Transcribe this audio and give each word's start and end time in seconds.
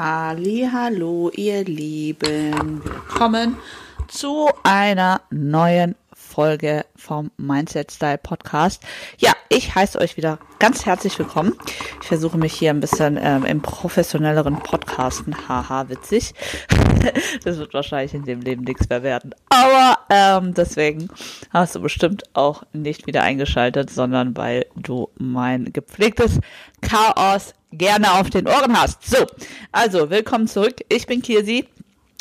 Hallo, 0.00 1.28
ihr 1.34 1.64
Lieben. 1.64 2.80
Willkommen 2.84 3.56
zu 4.06 4.48
einer 4.62 5.22
neuen 5.28 5.96
Folge 6.38 6.84
vom 6.94 7.32
Mindset 7.36 7.90
Style 7.90 8.18
Podcast. 8.18 8.84
Ja, 9.18 9.32
ich 9.48 9.74
heiße 9.74 9.98
euch 9.98 10.16
wieder 10.16 10.38
ganz 10.60 10.86
herzlich 10.86 11.18
willkommen. 11.18 11.58
Ich 12.00 12.06
versuche 12.06 12.38
mich 12.38 12.52
hier 12.52 12.70
ein 12.70 12.78
bisschen 12.78 13.18
ähm, 13.20 13.44
im 13.44 13.60
professionelleren 13.60 14.56
Podcasten. 14.60 15.34
Haha, 15.48 15.88
witzig. 15.88 16.34
das 17.44 17.58
wird 17.58 17.74
wahrscheinlich 17.74 18.14
in 18.14 18.24
dem 18.24 18.40
Leben 18.40 18.62
nichts 18.62 18.88
mehr 18.88 19.02
werden. 19.02 19.34
Aber 19.48 19.98
ähm, 20.10 20.54
deswegen 20.54 21.08
hast 21.50 21.74
du 21.74 21.80
bestimmt 21.80 22.22
auch 22.34 22.62
nicht 22.72 23.08
wieder 23.08 23.24
eingeschaltet, 23.24 23.90
sondern 23.90 24.36
weil 24.36 24.66
du 24.76 25.08
mein 25.18 25.72
gepflegtes 25.72 26.38
Chaos 26.82 27.52
gerne 27.72 28.12
auf 28.12 28.30
den 28.30 28.46
Ohren 28.46 28.80
hast. 28.80 29.04
So, 29.04 29.26
also 29.72 30.08
willkommen 30.08 30.46
zurück. 30.46 30.76
Ich 30.88 31.08
bin 31.08 31.20
Kirsi. 31.20 31.66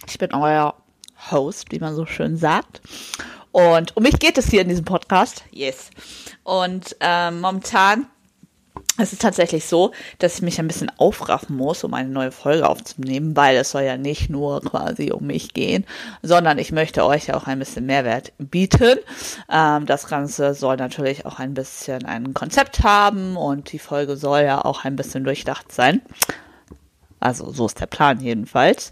Ich 0.07 0.17
bin 0.17 0.33
euer 0.33 0.73
Host, 1.29 1.71
wie 1.71 1.79
man 1.79 1.93
so 1.95 2.07
schön 2.07 2.35
sagt. 2.35 2.81
Und 3.57 3.97
um 3.97 4.03
mich 4.03 4.19
geht 4.19 4.37
es 4.37 4.51
hier 4.51 4.61
in 4.61 4.69
diesem 4.69 4.85
Podcast. 4.85 5.43
Yes. 5.49 5.89
Und 6.43 6.95
ähm, 6.99 7.41
momentan 7.41 8.05
es 8.99 9.17
tatsächlich 9.17 9.65
so, 9.65 9.93
dass 10.19 10.35
ich 10.35 10.41
mich 10.43 10.59
ein 10.59 10.67
bisschen 10.67 10.91
aufraffen 10.97 11.57
muss, 11.57 11.83
um 11.83 11.95
eine 11.95 12.09
neue 12.09 12.31
Folge 12.31 12.69
aufzunehmen, 12.69 13.35
weil 13.35 13.57
es 13.57 13.71
soll 13.71 13.81
ja 13.81 13.97
nicht 13.97 14.29
nur 14.29 14.61
quasi 14.61 15.11
um 15.11 15.25
mich 15.25 15.55
gehen, 15.55 15.85
sondern 16.21 16.59
ich 16.59 16.71
möchte 16.71 17.03
euch 17.03 17.33
auch 17.33 17.47
ein 17.47 17.57
bisschen 17.57 17.87
Mehrwert 17.87 18.31
bieten. 18.37 18.99
Ähm, 19.49 19.87
das 19.87 20.05
Ganze 20.05 20.53
soll 20.53 20.77
natürlich 20.77 21.25
auch 21.25 21.39
ein 21.39 21.55
bisschen 21.55 22.05
ein 22.05 22.35
Konzept 22.35 22.83
haben 22.83 23.37
und 23.37 23.71
die 23.71 23.79
Folge 23.79 24.17
soll 24.17 24.41
ja 24.41 24.63
auch 24.63 24.85
ein 24.85 24.95
bisschen 24.95 25.23
durchdacht 25.23 25.71
sein. 25.71 26.03
Also 27.19 27.51
so 27.51 27.65
ist 27.65 27.79
der 27.79 27.87
Plan 27.87 28.21
jedenfalls. 28.21 28.91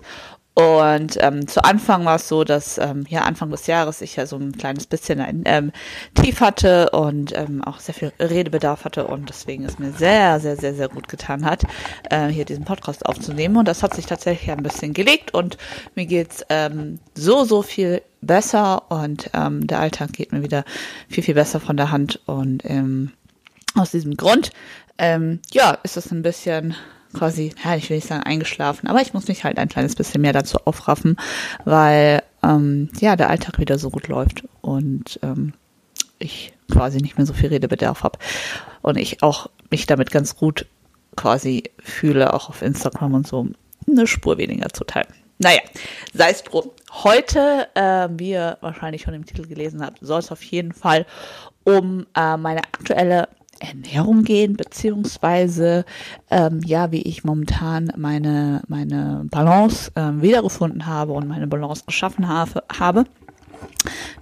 Und 0.56 1.18
ähm, 1.20 1.50
zu 1.50 1.66
Anfang 1.66 2.06
war 2.06 2.16
es 2.16 2.30
so, 2.30 2.46
dass 2.46 2.78
ähm, 2.78 3.06
ja 3.10 3.24
Anfang 3.24 3.52
des 3.52 3.68
Jahres 3.68 4.00
ich 4.00 4.16
ja 4.16 4.26
so 4.26 4.38
ein 4.38 4.54
kleines 4.54 4.88
bisschen 4.88 5.20
ein 5.20 5.44
ähm, 5.46 5.74
Tief 6.14 6.40
hatte 6.40 6.92
und 6.92 7.38
ähm, 7.38 7.62
auch 7.62 7.82
sehr 7.82 7.94
viel 7.94 8.14
Redebedarf 8.22 8.86
hatte 8.86 9.06
und 9.06 9.28
deswegen 9.28 9.66
es 9.66 9.80
mir 9.80 9.92
sehr, 9.92 10.40
sehr, 10.40 10.56
sehr, 10.56 10.74
sehr 10.74 10.88
gut 10.88 11.10
getan 11.10 11.44
hat, 11.44 11.64
äh, 12.10 12.28
hier 12.28 12.46
diesen 12.46 12.64
Podcast 12.64 13.06
aufzunehmen. 13.06 13.58
Und 13.58 13.68
das 13.68 13.84
hat 13.84 13.94
sich 13.94 14.06
tatsächlich 14.06 14.50
ein 14.50 14.64
bisschen 14.64 14.94
gelegt 14.94 15.34
und 15.34 15.58
mir 15.94 16.06
geht's 16.06 16.46
ähm, 16.48 17.00
so, 17.16 17.44
so 17.44 17.62
viel 17.62 18.02
besser 18.22 18.90
und 18.90 19.30
ähm, 19.34 19.68
der 19.68 19.82
Alltag 19.82 20.14
geht 20.14 20.32
mir 20.32 20.42
wieder 20.42 20.64
viel, 21.10 21.24
viel 21.24 21.36
besser 21.36 21.60
von 21.60 21.76
der 21.76 21.92
Hand. 21.92 22.22
Und 22.28 22.64
ähm, 22.64 23.12
aus 23.76 23.92
diesem 23.92 24.16
Grund, 24.16 24.52
ähm, 24.98 25.42
ja, 25.52 25.78
ist 25.84 25.98
es 25.98 26.12
ein 26.12 26.22
bisschen 26.22 26.76
quasi, 27.16 27.54
ja, 27.64 27.76
ich 27.76 27.90
will 27.90 27.98
nicht 27.98 28.08
sagen 28.08 28.24
eingeschlafen, 28.24 28.88
aber 28.88 29.02
ich 29.02 29.14
muss 29.14 29.28
mich 29.28 29.44
halt 29.44 29.58
ein 29.58 29.70
kleines 29.70 29.96
bisschen 29.96 30.22
mehr 30.22 30.34
dazu 30.34 30.58
aufraffen, 30.66 31.18
weil 31.64 32.22
ähm, 32.44 32.90
ja 33.00 33.16
der 33.16 33.30
Alltag 33.30 33.60
wieder 33.60 33.80
so 33.80 33.90
gut 33.90 34.08
läuft 34.08 34.44
und 34.62 35.20
ähm, 35.24 35.54
ich 36.20 36.54
quasi 36.72 37.00
nicht 37.00 37.18
mehr 37.18 37.26
so 37.26 37.34
viel 37.34 37.50
Redebedarf 37.50 38.04
habe 38.04 38.20
und 38.82 38.98
ich 38.98 39.24
auch 39.24 39.50
mich 39.70 39.86
damit 39.86 40.12
ganz 40.12 40.36
gut 40.36 40.66
quasi 41.16 41.64
fühle, 41.80 42.34
auch 42.34 42.50
auf 42.50 42.62
Instagram 42.62 43.14
und 43.14 43.28
so 43.28 43.48
eine 43.88 44.08
Spur 44.08 44.38
weniger 44.38 44.70
zu 44.70 44.84
teilen. 44.84 45.14
Naja, 45.38 45.60
sei 46.14 46.32
es 46.32 46.44
drum. 46.44 46.72
Heute, 46.92 47.68
äh, 47.76 48.08
wie 48.12 48.32
ihr 48.32 48.58
wahrscheinlich 48.62 49.02
schon 49.02 49.14
im 49.14 49.26
Titel 49.26 49.46
gelesen 49.46 49.86
habt, 49.86 50.00
soll 50.02 50.20
es 50.20 50.32
auf 50.32 50.42
jeden 50.44 50.72
Fall 50.72 51.06
um 51.66 52.06
äh, 52.16 52.38
meine 52.38 52.60
aktuelle 52.60 53.28
Ernährung 53.60 54.24
gehen, 54.24 54.56
beziehungsweise 54.56 55.86
ähm, 56.30 56.62
ja, 56.66 56.92
wie 56.92 57.02
ich 57.02 57.24
momentan 57.24 57.92
meine, 57.98 58.62
meine 58.68 59.26
Balance 59.30 59.92
äh, 59.96 60.22
wiedergefunden 60.22 60.86
habe 60.86 61.14
und 61.14 61.28
meine 61.28 61.48
Balance 61.48 61.84
geschaffen 61.86 62.28
habe. 62.28 62.64
habe. 62.78 63.06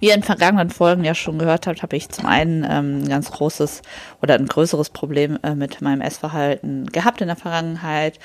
Wie 0.04 0.08
ihr 0.08 0.14
in 0.14 0.22
vergangenen 0.22 0.68
Folgen 0.68 1.02
ja 1.02 1.14
schon 1.14 1.38
gehört 1.38 1.66
habt, 1.66 1.82
habe 1.82 1.96
ich 1.96 2.10
zum 2.10 2.26
einen 2.26 2.62
ähm, 2.62 3.04
ein 3.04 3.08
ganz 3.08 3.30
großes 3.30 3.80
oder 4.20 4.34
ein 4.34 4.44
größeres 4.44 4.90
Problem 4.90 5.38
äh, 5.42 5.54
mit 5.54 5.80
meinem 5.80 6.02
Essverhalten 6.02 6.88
gehabt 6.88 7.22
in 7.22 7.28
der 7.28 7.36
Vergangenheit, 7.36 8.18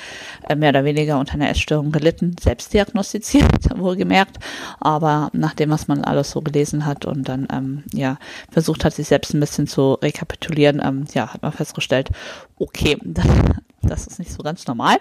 äh, 0.49 0.57
mehr 0.57 0.71
oder 0.71 0.83
weniger 0.83 1.17
unter 1.17 1.35
einer 1.35 1.47
Essstörung 1.47 1.93
gelitten, 1.93 2.35
selbst 2.37 2.73
diagnostiziert, 2.73 3.47
wohlgemerkt. 3.77 4.39
Aber 4.81 5.29
nach 5.31 5.53
dem, 5.53 5.69
was 5.69 5.87
man 5.87 6.03
alles 6.03 6.31
so 6.31 6.41
gelesen 6.41 6.85
hat 6.85 7.05
und 7.05 7.29
dann 7.29 7.47
ähm, 7.49 7.83
ja 7.93 8.17
versucht 8.51 8.83
hat, 8.83 8.93
sich 8.93 9.07
selbst 9.07 9.33
ein 9.33 9.39
bisschen 9.39 9.65
zu 9.65 9.93
rekapitulieren, 9.93 10.81
ähm, 10.83 11.05
ja, 11.13 11.33
hat 11.33 11.43
man 11.43 11.53
festgestellt, 11.53 12.09
okay, 12.57 12.97
das, 13.05 13.25
das 13.83 14.05
ist 14.05 14.19
nicht 14.19 14.33
so 14.33 14.43
ganz 14.43 14.67
normal. 14.67 14.97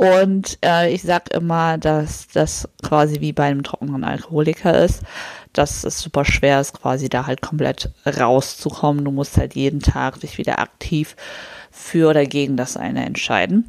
Und 0.00 0.58
äh, 0.64 0.90
ich 0.94 1.02
sag 1.02 1.30
immer, 1.34 1.76
dass 1.76 2.26
das 2.28 2.66
quasi 2.82 3.20
wie 3.20 3.34
bei 3.34 3.44
einem 3.44 3.62
trockenen 3.62 4.02
Alkoholiker 4.02 4.82
ist, 4.82 5.02
dass 5.52 5.84
es 5.84 6.00
super 6.00 6.24
schwer 6.24 6.60
ist, 6.60 6.80
quasi 6.80 7.08
da 7.08 7.26
halt 7.26 7.42
komplett 7.42 7.90
rauszukommen. 8.06 9.04
Du 9.04 9.10
musst 9.10 9.36
halt 9.36 9.54
jeden 9.54 9.80
Tag 9.80 10.20
dich 10.20 10.38
wieder 10.38 10.58
aktiv 10.58 11.16
für 11.70 12.10
oder 12.10 12.24
gegen 12.26 12.56
das 12.56 12.76
eine 12.76 13.04
entscheiden. 13.04 13.64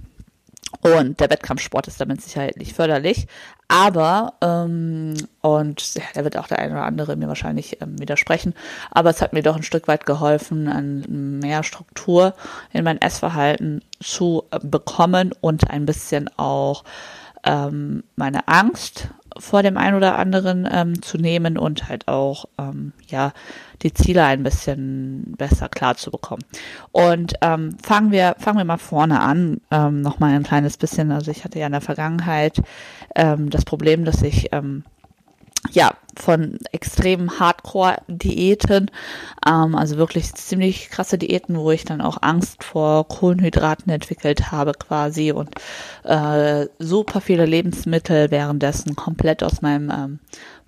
Und 0.81 1.19
der 1.19 1.29
Wettkampfsport 1.29 1.87
ist 1.87 1.99
damit 1.99 2.21
sicherlich 2.21 2.73
förderlich. 2.73 3.27
Aber, 3.67 4.33
ähm, 4.41 5.15
und 5.41 5.95
ja, 5.95 6.03
da 6.13 6.23
wird 6.23 6.37
auch 6.37 6.47
der 6.47 6.59
eine 6.59 6.73
oder 6.73 6.83
andere 6.83 7.15
mir 7.15 7.27
wahrscheinlich 7.27 7.81
ähm, 7.81 7.99
widersprechen, 7.99 8.53
aber 8.89 9.09
es 9.09 9.21
hat 9.21 9.33
mir 9.33 9.43
doch 9.43 9.55
ein 9.55 9.63
Stück 9.63 9.87
weit 9.87 10.05
geholfen, 10.05 10.67
an 10.67 11.39
mehr 11.39 11.63
Struktur 11.63 12.33
in 12.73 12.83
mein 12.83 13.01
Essverhalten 13.01 13.81
zu 14.01 14.43
äh, 14.51 14.59
bekommen 14.61 15.33
und 15.39 15.69
ein 15.69 15.85
bisschen 15.85 16.29
auch 16.37 16.83
ähm, 17.43 18.03
meine 18.15 18.47
Angst 18.47 19.09
vor 19.37 19.63
dem 19.63 19.77
einen 19.77 19.95
oder 19.95 20.17
anderen 20.17 20.67
ähm, 20.71 21.01
zu 21.01 21.17
nehmen 21.17 21.57
und 21.57 21.89
halt 21.89 22.07
auch 22.07 22.45
ähm, 22.57 22.93
ja 23.07 23.33
die 23.81 23.93
Ziele 23.93 24.23
ein 24.23 24.43
bisschen 24.43 25.33
besser 25.37 25.69
klar 25.69 25.95
zu 25.95 26.11
bekommen. 26.11 26.43
Und 26.91 27.33
ähm, 27.41 27.77
fangen 27.81 28.11
wir 28.11 28.35
fangen 28.39 28.57
wir 28.57 28.65
mal 28.65 28.77
vorne 28.77 29.19
an, 29.19 29.61
ähm, 29.71 30.01
noch 30.01 30.19
mal 30.19 30.33
ein 30.33 30.43
kleines 30.43 30.77
bisschen. 30.77 31.11
Also 31.11 31.31
ich 31.31 31.43
hatte 31.43 31.59
ja 31.59 31.65
in 31.65 31.71
der 31.71 31.81
Vergangenheit 31.81 32.61
ähm, 33.15 33.49
das 33.49 33.65
Problem, 33.65 34.05
dass 34.05 34.21
ich 34.21 34.49
ähm, 34.51 34.83
ja, 35.69 35.91
von 36.17 36.57
extremen 36.71 37.39
Hardcore-Diäten, 37.39 38.91
ähm, 39.47 39.75
also 39.75 39.97
wirklich 39.97 40.33
ziemlich 40.33 40.89
krasse 40.89 41.17
Diäten, 41.17 41.57
wo 41.57 41.71
ich 41.71 41.85
dann 41.85 42.01
auch 42.01 42.17
Angst 42.21 42.63
vor 42.63 43.07
Kohlenhydraten 43.07 43.91
entwickelt 43.91 44.51
habe 44.51 44.73
quasi 44.73 45.31
und 45.31 45.49
äh, 46.03 46.67
super 46.79 47.21
viele 47.21 47.45
Lebensmittel 47.45 48.31
währenddessen 48.31 48.95
komplett 48.95 49.43
aus 49.43 49.61
meinem 49.61 49.89
ähm, 49.89 50.19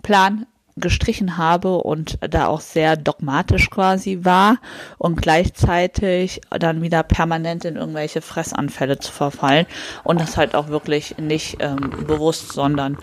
Plan 0.02 0.46
gestrichen 0.76 1.38
habe 1.38 1.78
und 1.78 2.18
da 2.22 2.48
auch 2.48 2.62
sehr 2.62 2.98
dogmatisch 2.98 3.70
quasi 3.70 4.20
war 4.24 4.58
und 4.98 5.22
gleichzeitig 5.22 6.42
dann 6.50 6.82
wieder 6.82 7.04
permanent 7.04 7.64
in 7.66 7.76
irgendwelche 7.76 8.22
Fressanfälle 8.22 8.98
zu 8.98 9.12
verfallen 9.12 9.68
und 10.04 10.20
das 10.20 10.36
halt 10.36 10.56
auch 10.56 10.70
wirklich 10.70 11.18
nicht 11.20 11.58
ähm, 11.60 11.92
bewusst, 12.08 12.54
sondern 12.54 12.98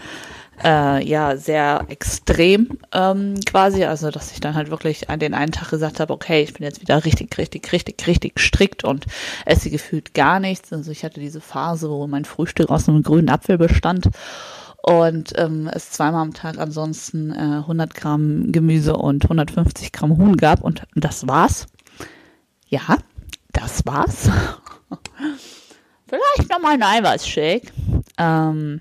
äh, 0.62 1.04
ja 1.06 1.36
sehr 1.36 1.84
extrem 1.88 2.78
ähm, 2.92 3.34
quasi, 3.46 3.84
also 3.84 4.10
dass 4.10 4.32
ich 4.32 4.40
dann 4.40 4.54
halt 4.54 4.70
wirklich 4.70 5.10
an 5.10 5.18
den 5.18 5.34
einen 5.34 5.52
Tag 5.52 5.70
gesagt 5.70 6.00
habe, 6.00 6.12
okay, 6.12 6.42
ich 6.42 6.54
bin 6.54 6.64
jetzt 6.64 6.80
wieder 6.80 7.04
richtig, 7.04 7.36
richtig, 7.38 7.72
richtig, 7.72 8.06
richtig 8.06 8.38
strikt 8.38 8.84
und 8.84 9.06
esse 9.46 9.70
gefühlt 9.70 10.14
gar 10.14 10.40
nichts. 10.40 10.72
Also 10.72 10.90
ich 10.90 11.04
hatte 11.04 11.20
diese 11.20 11.40
Phase, 11.40 11.88
wo 11.90 12.06
mein 12.06 12.24
Frühstück 12.24 12.70
aus 12.70 12.88
einem 12.88 13.02
grünen 13.02 13.28
Apfel 13.28 13.58
bestand 13.58 14.10
und 14.82 15.32
ähm, 15.36 15.68
es 15.72 15.90
zweimal 15.90 16.22
am 16.22 16.34
Tag 16.34 16.58
ansonsten 16.58 17.32
äh, 17.32 17.58
100 17.58 17.94
Gramm 17.94 18.52
Gemüse 18.52 18.96
und 18.96 19.24
150 19.24 19.92
Gramm 19.92 20.16
Huhn 20.16 20.36
gab 20.36 20.62
und 20.62 20.82
das 20.94 21.28
war's. 21.28 21.66
Ja, 22.68 22.98
das 23.52 23.84
war's. 23.84 24.30
Vielleicht 26.06 26.50
nochmal 26.50 26.74
ein 26.74 26.82
Eiweißshake. 26.82 27.72
Ähm, 28.18 28.80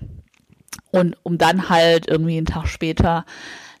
und 0.92 1.16
um 1.22 1.38
dann 1.38 1.68
halt 1.68 2.08
irgendwie 2.08 2.36
einen 2.36 2.46
Tag 2.46 2.66
später 2.66 3.24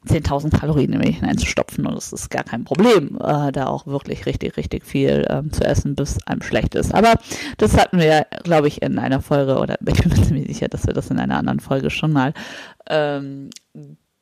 10.000 0.06 0.58
Kalorien 0.58 0.94
in 0.94 0.98
mich 0.98 1.16
hineinzustopfen 1.16 1.84
und 1.86 1.96
es 1.96 2.12
ist 2.12 2.30
gar 2.30 2.44
kein 2.44 2.64
Problem, 2.64 3.18
äh, 3.22 3.52
da 3.52 3.66
auch 3.66 3.86
wirklich 3.86 4.24
richtig, 4.24 4.56
richtig 4.56 4.86
viel 4.86 5.26
ähm, 5.28 5.52
zu 5.52 5.62
essen, 5.62 5.94
bis 5.94 6.18
einem 6.26 6.40
schlecht 6.40 6.74
ist. 6.74 6.94
Aber 6.94 7.14
das 7.58 7.76
hatten 7.76 7.98
wir, 7.98 8.26
glaube 8.42 8.68
ich, 8.68 8.80
in 8.80 8.98
einer 8.98 9.20
Folge 9.20 9.58
oder 9.58 9.76
ich 9.86 10.02
bin 10.02 10.08
mir 10.08 10.22
ziemlich 10.22 10.46
sicher, 10.46 10.68
dass 10.68 10.86
wir 10.86 10.94
das 10.94 11.10
in 11.10 11.18
einer 11.18 11.36
anderen 11.36 11.60
Folge 11.60 11.90
schon 11.90 12.12
mal 12.12 12.32
ähm, 12.88 13.50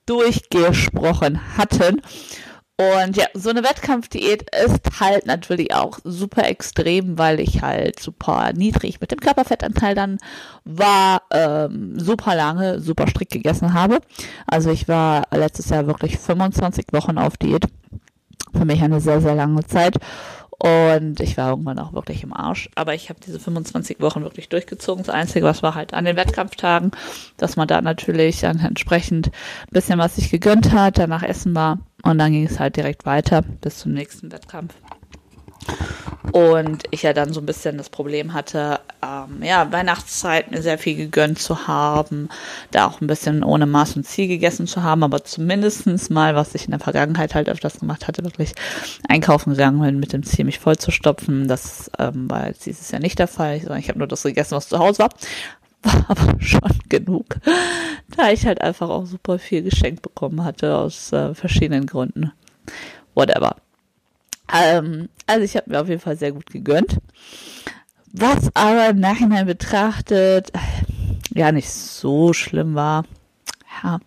durchgesprochen 0.06 1.56
hatten. 1.56 2.02
Und 2.80 3.16
ja, 3.16 3.26
so 3.34 3.50
eine 3.50 3.64
Wettkampfdiät 3.64 4.46
ist 4.64 5.00
halt 5.00 5.26
natürlich 5.26 5.74
auch 5.74 5.98
super 6.04 6.46
extrem, 6.46 7.18
weil 7.18 7.40
ich 7.40 7.60
halt 7.60 7.98
super 7.98 8.52
niedrig 8.52 9.00
mit 9.00 9.10
dem 9.10 9.18
Körperfettanteil 9.18 9.96
dann 9.96 10.18
war, 10.64 11.22
ähm, 11.32 11.98
super 11.98 12.36
lange, 12.36 12.78
super 12.78 13.08
strikt 13.08 13.32
gegessen 13.32 13.74
habe. 13.74 13.98
Also 14.46 14.70
ich 14.70 14.86
war 14.86 15.24
letztes 15.32 15.70
Jahr 15.70 15.88
wirklich 15.88 16.18
25 16.18 16.86
Wochen 16.92 17.18
auf 17.18 17.36
Diät. 17.36 17.64
Für 18.52 18.64
mich 18.64 18.80
eine 18.80 19.00
sehr, 19.00 19.20
sehr 19.20 19.34
lange 19.34 19.66
Zeit. 19.66 19.96
Und 20.60 21.18
ich 21.20 21.36
war 21.36 21.50
irgendwann 21.50 21.80
auch 21.80 21.92
wirklich 21.92 22.22
im 22.22 22.32
Arsch. 22.32 22.70
Aber 22.76 22.94
ich 22.94 23.10
habe 23.10 23.18
diese 23.24 23.40
25 23.40 24.00
Wochen 24.00 24.22
wirklich 24.22 24.48
durchgezogen. 24.48 25.04
Das 25.04 25.14
Einzige, 25.14 25.46
was 25.46 25.64
war 25.64 25.74
halt 25.74 25.94
an 25.94 26.04
den 26.04 26.16
Wettkampftagen, 26.16 26.92
dass 27.38 27.56
man 27.56 27.66
da 27.66 27.80
natürlich 27.80 28.40
dann 28.40 28.60
entsprechend 28.60 29.28
ein 29.28 29.72
bisschen 29.72 29.98
was 29.98 30.14
sich 30.14 30.30
gegönnt 30.30 30.72
hat, 30.72 30.98
danach 30.98 31.24
essen 31.24 31.56
war. 31.56 31.78
Und 32.02 32.18
dann 32.18 32.32
ging 32.32 32.46
es 32.46 32.58
halt 32.58 32.76
direkt 32.76 33.06
weiter 33.06 33.42
bis 33.42 33.78
zum 33.78 33.92
nächsten 33.92 34.30
Wettkampf. 34.32 34.74
Und 36.32 36.84
ich 36.90 37.02
ja 37.02 37.12
dann 37.12 37.32
so 37.32 37.40
ein 37.40 37.46
bisschen 37.46 37.78
das 37.78 37.88
Problem 37.88 38.34
hatte, 38.34 38.80
ähm, 39.02 39.42
ja, 39.42 39.70
Weihnachtszeit 39.72 40.50
mir 40.50 40.60
sehr 40.60 40.78
viel 40.78 40.94
gegönnt 40.94 41.38
zu 41.38 41.66
haben, 41.66 42.28
da 42.70 42.86
auch 42.86 43.00
ein 43.00 43.06
bisschen 43.06 43.42
ohne 43.42 43.66
Maß 43.66 43.96
und 43.96 44.04
Ziel 44.04 44.28
gegessen 44.28 44.66
zu 44.66 44.82
haben, 44.82 45.02
aber 45.02 45.24
zumindestens 45.24 46.10
mal, 46.10 46.34
was 46.34 46.54
ich 46.54 46.66
in 46.66 46.72
der 46.72 46.80
Vergangenheit 46.80 47.34
halt 47.34 47.48
öfters 47.48 47.80
gemacht 47.80 48.06
hatte, 48.06 48.24
wirklich 48.24 48.54
einkaufen 49.08 49.50
gegangen 49.50 49.80
bin 49.80 50.00
mit 50.00 50.12
dem 50.12 50.22
Ziel, 50.22 50.44
mich 50.44 50.58
vollzustopfen. 50.58 51.48
Das 51.48 51.90
ähm, 51.98 52.28
war 52.30 52.48
jetzt 52.48 52.66
dieses 52.66 52.90
Jahr 52.90 53.00
nicht 53.00 53.18
der 53.18 53.28
Fall. 53.28 53.56
Ich, 53.56 53.64
ich 53.64 53.88
habe 53.88 53.98
nur 53.98 54.08
das 54.08 54.22
gegessen, 54.22 54.56
was 54.56 54.68
zu 54.68 54.78
Hause 54.78 55.00
war. 55.00 55.10
Aber 56.08 56.40
schon 56.40 56.78
genug, 56.88 57.36
da 58.16 58.30
ich 58.30 58.46
halt 58.46 58.60
einfach 58.60 58.88
auch 58.88 59.06
super 59.06 59.38
viel 59.38 59.62
geschenkt 59.62 60.02
bekommen 60.02 60.44
hatte 60.44 60.76
aus 60.76 61.12
äh, 61.12 61.34
verschiedenen 61.34 61.86
Gründen. 61.86 62.32
Whatever. 63.14 63.56
Ähm, 64.52 65.08
also 65.26 65.44
ich 65.44 65.56
habe 65.56 65.70
mir 65.70 65.80
auf 65.80 65.88
jeden 65.88 66.00
Fall 66.00 66.16
sehr 66.16 66.32
gut 66.32 66.46
gegönnt. 66.46 66.98
Was 68.12 68.54
aber 68.54 68.88
im 68.88 69.00
Nachhinein 69.00 69.46
betrachtet 69.46 70.50
ja 71.34 71.52
nicht 71.52 71.70
so 71.70 72.32
schlimm 72.32 72.74
war. 72.74 73.04
Ja, 73.82 74.00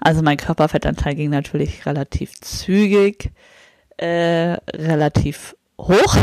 also 0.00 0.22
mein 0.22 0.38
Körperfettanteil 0.38 1.14
ging 1.14 1.30
natürlich 1.30 1.86
relativ 1.86 2.40
zügig, 2.40 3.32
äh, 3.96 4.56
relativ 4.74 5.54
hoch. 5.78 6.16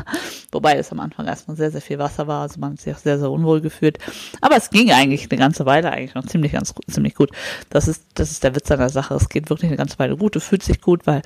Wobei 0.52 0.76
es 0.78 0.92
am 0.92 1.00
Anfang 1.00 1.26
erstmal 1.26 1.56
sehr, 1.56 1.70
sehr 1.70 1.80
viel 1.80 1.98
Wasser 1.98 2.26
war, 2.26 2.42
also 2.42 2.60
man 2.60 2.72
hat 2.72 2.80
sich 2.80 2.94
auch 2.94 2.98
sehr, 2.98 3.18
sehr 3.18 3.30
unwohl 3.30 3.60
gefühlt. 3.60 3.98
Aber 4.40 4.56
es 4.56 4.70
ging 4.70 4.90
eigentlich 4.90 5.30
eine 5.30 5.38
ganze 5.38 5.66
Weile 5.66 5.90
eigentlich 5.90 6.14
noch 6.14 6.24
ziemlich, 6.26 6.52
ganz, 6.52 6.72
ziemlich 6.88 7.14
gut. 7.14 7.30
Das 7.68 7.88
ist, 7.88 8.04
das 8.14 8.30
ist 8.30 8.44
der 8.44 8.54
Witz 8.54 8.70
an 8.70 8.78
der 8.78 8.88
Sache. 8.88 9.14
Es 9.14 9.28
geht 9.28 9.50
wirklich 9.50 9.68
eine 9.68 9.76
ganze 9.76 9.98
Weile 9.98 10.16
gut. 10.16 10.36
Es 10.36 10.44
fühlt 10.44 10.62
sich 10.62 10.80
gut, 10.80 11.06
weil 11.06 11.22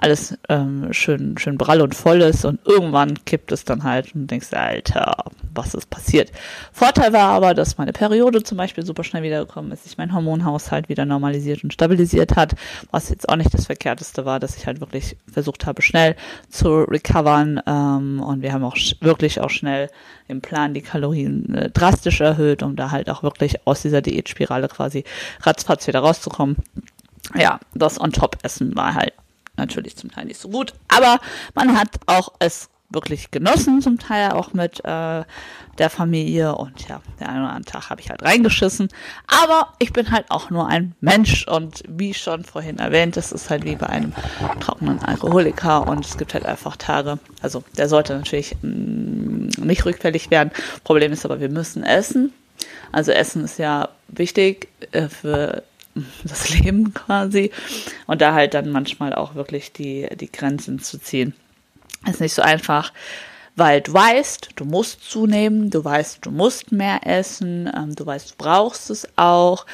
alles 0.00 0.38
ähm, 0.48 0.92
schön, 0.92 1.36
schön 1.36 1.58
brall 1.58 1.82
und 1.82 1.94
voll 1.94 2.22
ist 2.22 2.44
und 2.46 2.58
irgendwann 2.64 3.22
kippt 3.26 3.52
es 3.52 3.64
dann 3.64 3.84
halt 3.84 4.14
und 4.14 4.30
denkst, 4.30 4.52
Alter, 4.52 5.24
was 5.54 5.74
ist 5.74 5.90
passiert? 5.90 6.32
Vorteil 6.72 7.12
war 7.12 7.28
aber, 7.28 7.52
dass 7.52 7.76
meine 7.76 7.92
Periode 7.92 8.42
zum 8.42 8.56
Beispiel 8.56 8.84
super 8.84 9.04
schnell 9.04 9.22
wiedergekommen 9.22 9.70
ist, 9.72 9.84
sich 9.84 9.98
mein 9.98 10.14
Hormonhaushalt 10.14 10.88
wieder 10.88 11.04
normalisiert 11.04 11.62
und 11.64 11.74
stabilisiert 11.74 12.34
hat, 12.34 12.54
was 12.90 13.10
jetzt 13.10 13.28
auch 13.28 13.36
nicht 13.36 13.52
das 13.52 13.66
Verkehrteste 13.66 14.24
war, 14.24 14.40
dass 14.40 14.56
ich 14.56 14.66
halt 14.66 14.80
wirklich 14.80 15.18
versucht 15.30 15.66
habe, 15.66 15.82
schnell 15.82 16.16
zu 16.48 16.84
recovern 16.84 17.60
ähm, 17.66 18.20
und 18.20 18.40
wir 18.40 18.54
haben 18.54 18.64
auch 18.64 18.76
wirklich 19.00 19.40
auch 19.40 19.50
schnell 19.50 19.90
im 20.28 20.40
Plan 20.40 20.72
die 20.72 20.82
Kalorien 20.82 21.54
äh, 21.54 21.70
drastisch 21.70 22.22
erhöht, 22.22 22.62
um 22.62 22.74
da 22.74 22.90
halt 22.90 23.10
auch 23.10 23.22
wirklich 23.22 23.66
aus 23.66 23.82
dieser 23.82 24.00
Diätspirale 24.00 24.68
quasi 24.68 25.04
ratzfatz 25.42 25.86
wieder 25.86 26.00
rauszukommen. 26.00 26.56
Ja, 27.36 27.60
das 27.74 28.00
On-Top-Essen 28.00 28.74
war 28.76 28.94
halt 28.94 29.12
natürlich 29.60 29.96
zum 29.96 30.10
Teil 30.10 30.26
nicht 30.26 30.40
so 30.40 30.48
gut, 30.48 30.74
aber 30.88 31.18
man 31.54 31.78
hat 31.78 31.88
auch 32.06 32.32
es 32.38 32.68
wirklich 32.90 33.30
genossen, 33.30 33.80
zum 33.80 33.98
Teil 33.98 34.32
auch 34.32 34.52
mit 34.52 34.84
äh, 34.84 35.22
der 35.78 35.90
Familie 35.90 36.54
und 36.56 36.88
ja, 36.88 37.00
der 37.18 37.28
einen 37.28 37.42
oder 37.42 37.52
anderen 37.52 37.64
Tag 37.64 37.88
habe 37.88 38.00
ich 38.00 38.10
halt 38.10 38.22
reingeschissen. 38.22 38.88
Aber 39.26 39.72
ich 39.78 39.92
bin 39.92 40.10
halt 40.10 40.26
auch 40.30 40.50
nur 40.50 40.66
ein 40.66 40.94
Mensch 41.00 41.46
und 41.46 41.82
wie 41.88 42.12
schon 42.12 42.44
vorhin 42.44 42.78
erwähnt, 42.78 43.16
das 43.16 43.32
ist 43.32 43.48
halt 43.48 43.64
wie 43.64 43.76
bei 43.76 43.86
einem 43.86 44.12
trockenen 44.58 44.98
Alkoholiker 45.02 45.86
und 45.86 46.04
es 46.04 46.18
gibt 46.18 46.34
halt 46.34 46.44
einfach 46.44 46.76
Tage, 46.76 47.18
also 47.40 47.62
der 47.78 47.88
sollte 47.88 48.14
natürlich 48.14 48.56
mh, 48.62 48.70
mm, 48.70 49.48
nicht 49.62 49.84
rückfällig 49.86 50.30
werden. 50.30 50.50
Problem 50.84 51.12
ist 51.12 51.24
aber, 51.24 51.40
wir 51.40 51.48
müssen 51.48 51.84
essen. 51.84 52.32
Also 52.92 53.12
Essen 53.12 53.44
ist 53.44 53.58
ja 53.58 53.88
wichtig 54.08 54.68
äh, 54.90 55.08
für 55.08 55.62
das 56.24 56.48
Leben 56.50 56.94
quasi. 56.94 57.50
Und 58.06 58.20
da 58.20 58.34
halt 58.34 58.54
dann 58.54 58.70
manchmal 58.70 59.14
auch 59.14 59.34
wirklich 59.34 59.72
die, 59.72 60.08
die 60.16 60.30
Grenzen 60.30 60.80
zu 60.80 60.98
ziehen. 60.98 61.34
Ist 62.08 62.20
nicht 62.20 62.34
so 62.34 62.42
einfach, 62.42 62.92
weil 63.56 63.80
du 63.82 63.92
weißt, 63.92 64.50
du 64.56 64.64
musst 64.64 65.04
zunehmen, 65.10 65.70
du 65.70 65.84
weißt, 65.84 66.24
du 66.24 66.30
musst 66.30 66.72
mehr 66.72 67.00
essen, 67.04 67.70
ähm, 67.76 67.94
du 67.94 68.06
weißt, 68.06 68.32
du 68.32 68.34
brauchst 68.38 68.90
es 68.90 69.06
auch. 69.16 69.66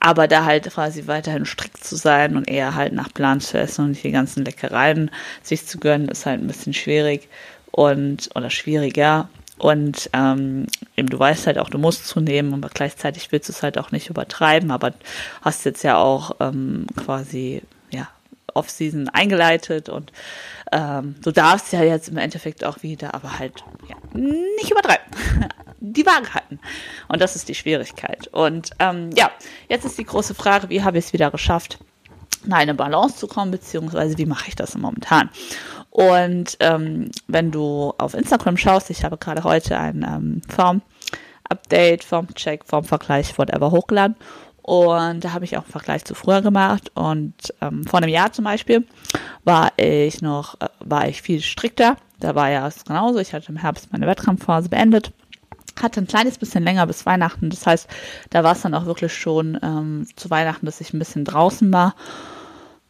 Aber 0.00 0.28
da 0.28 0.44
halt 0.44 0.70
quasi 0.70 1.06
weiterhin 1.06 1.46
strikt 1.46 1.82
zu 1.82 1.96
sein 1.96 2.36
und 2.36 2.46
eher 2.46 2.74
halt 2.74 2.92
nach 2.92 3.12
Plan 3.12 3.40
zu 3.40 3.58
essen 3.58 3.86
und 3.86 3.90
nicht 3.92 4.04
die 4.04 4.10
ganzen 4.10 4.44
Leckereien 4.44 5.10
sich 5.42 5.66
zu 5.66 5.78
gönnen, 5.78 6.08
ist 6.08 6.26
halt 6.26 6.42
ein 6.42 6.46
bisschen 6.46 6.74
schwierig 6.74 7.28
und 7.70 8.28
oder 8.34 8.50
schwieriger. 8.50 9.30
Und 9.58 10.10
ähm, 10.12 10.66
eben, 10.96 11.08
du 11.08 11.18
weißt 11.18 11.46
halt 11.46 11.58
auch, 11.58 11.70
du 11.70 11.78
musst 11.78 12.06
zunehmen, 12.06 12.54
aber 12.54 12.68
gleichzeitig 12.68 13.30
willst 13.30 13.48
du 13.48 13.52
es 13.52 13.62
halt 13.62 13.78
auch 13.78 13.92
nicht 13.92 14.10
übertreiben, 14.10 14.70
aber 14.70 14.92
hast 15.42 15.64
jetzt 15.64 15.84
ja 15.84 15.96
auch 15.96 16.32
ähm, 16.40 16.86
quasi 16.96 17.62
ja 17.90 18.08
Off-Season 18.52 19.08
eingeleitet 19.08 19.88
und 19.88 20.12
ähm, 20.72 21.14
du 21.22 21.30
darfst 21.30 21.72
ja 21.72 21.82
jetzt 21.82 22.08
im 22.08 22.16
Endeffekt 22.16 22.64
auch 22.64 22.82
wieder, 22.82 23.14
aber 23.14 23.38
halt 23.38 23.64
ja, 23.88 23.96
nicht 24.12 24.70
übertreiben. 24.70 25.04
die 25.80 26.06
Waage 26.06 26.34
halten. 26.34 26.58
Und 27.08 27.20
das 27.20 27.36
ist 27.36 27.48
die 27.48 27.54
Schwierigkeit. 27.54 28.28
Und 28.28 28.70
ähm, 28.78 29.10
ja, 29.14 29.30
jetzt 29.68 29.84
ist 29.84 29.98
die 29.98 30.04
große 30.04 30.34
Frage, 30.34 30.70
wie 30.70 30.82
habe 30.82 30.98
ich 30.98 31.06
es 31.06 31.12
wieder 31.12 31.30
geschafft, 31.30 31.78
in 32.44 32.52
eine 32.52 32.74
Balance 32.74 33.16
zu 33.16 33.26
kommen, 33.26 33.50
beziehungsweise 33.50 34.18
wie 34.18 34.26
mache 34.26 34.48
ich 34.48 34.56
das 34.56 34.76
momentan? 34.76 35.30
Und 35.94 36.56
ähm, 36.58 37.12
wenn 37.28 37.52
du 37.52 37.94
auf 37.98 38.14
Instagram 38.14 38.56
schaust, 38.56 38.90
ich 38.90 39.04
habe 39.04 39.16
gerade 39.16 39.44
heute 39.44 39.78
ein 39.78 40.04
ähm, 40.04 40.42
Form-Update, 40.48 42.02
Form-Check, 42.02 42.64
Formvergleich, 42.64 43.38
whatever 43.38 43.70
hochgeladen. 43.70 44.16
Und 44.60 45.22
da 45.22 45.34
habe 45.34 45.44
ich 45.44 45.56
auch 45.56 45.62
einen 45.62 45.70
Vergleich 45.70 46.04
zu 46.04 46.16
früher 46.16 46.42
gemacht. 46.42 46.90
Und 46.94 47.34
ähm, 47.60 47.84
vor 47.84 47.98
einem 47.98 48.08
Jahr 48.08 48.32
zum 48.32 48.44
Beispiel 48.44 48.84
war 49.44 49.70
ich 49.76 50.20
noch, 50.20 50.60
äh, 50.60 50.68
war 50.80 51.06
ich 51.06 51.22
viel 51.22 51.40
strikter. 51.42 51.96
Da 52.18 52.34
war 52.34 52.50
ja 52.50 52.66
es 52.66 52.84
genauso. 52.84 53.20
Ich 53.20 53.32
hatte 53.32 53.52
im 53.52 53.58
Herbst 53.58 53.92
meine 53.92 54.08
Wettkampfphase 54.08 54.70
beendet. 54.70 55.12
Hatte 55.80 56.00
ein 56.00 56.08
kleines 56.08 56.38
bisschen 56.38 56.64
länger 56.64 56.88
bis 56.88 57.06
Weihnachten. 57.06 57.50
Das 57.50 57.68
heißt, 57.68 57.88
da 58.30 58.42
war 58.42 58.52
es 58.52 58.62
dann 58.62 58.74
auch 58.74 58.86
wirklich 58.86 59.12
schon 59.12 59.60
ähm, 59.62 60.08
zu 60.16 60.28
Weihnachten, 60.30 60.66
dass 60.66 60.80
ich 60.80 60.92
ein 60.92 60.98
bisschen 60.98 61.24
draußen 61.24 61.72
war 61.72 61.94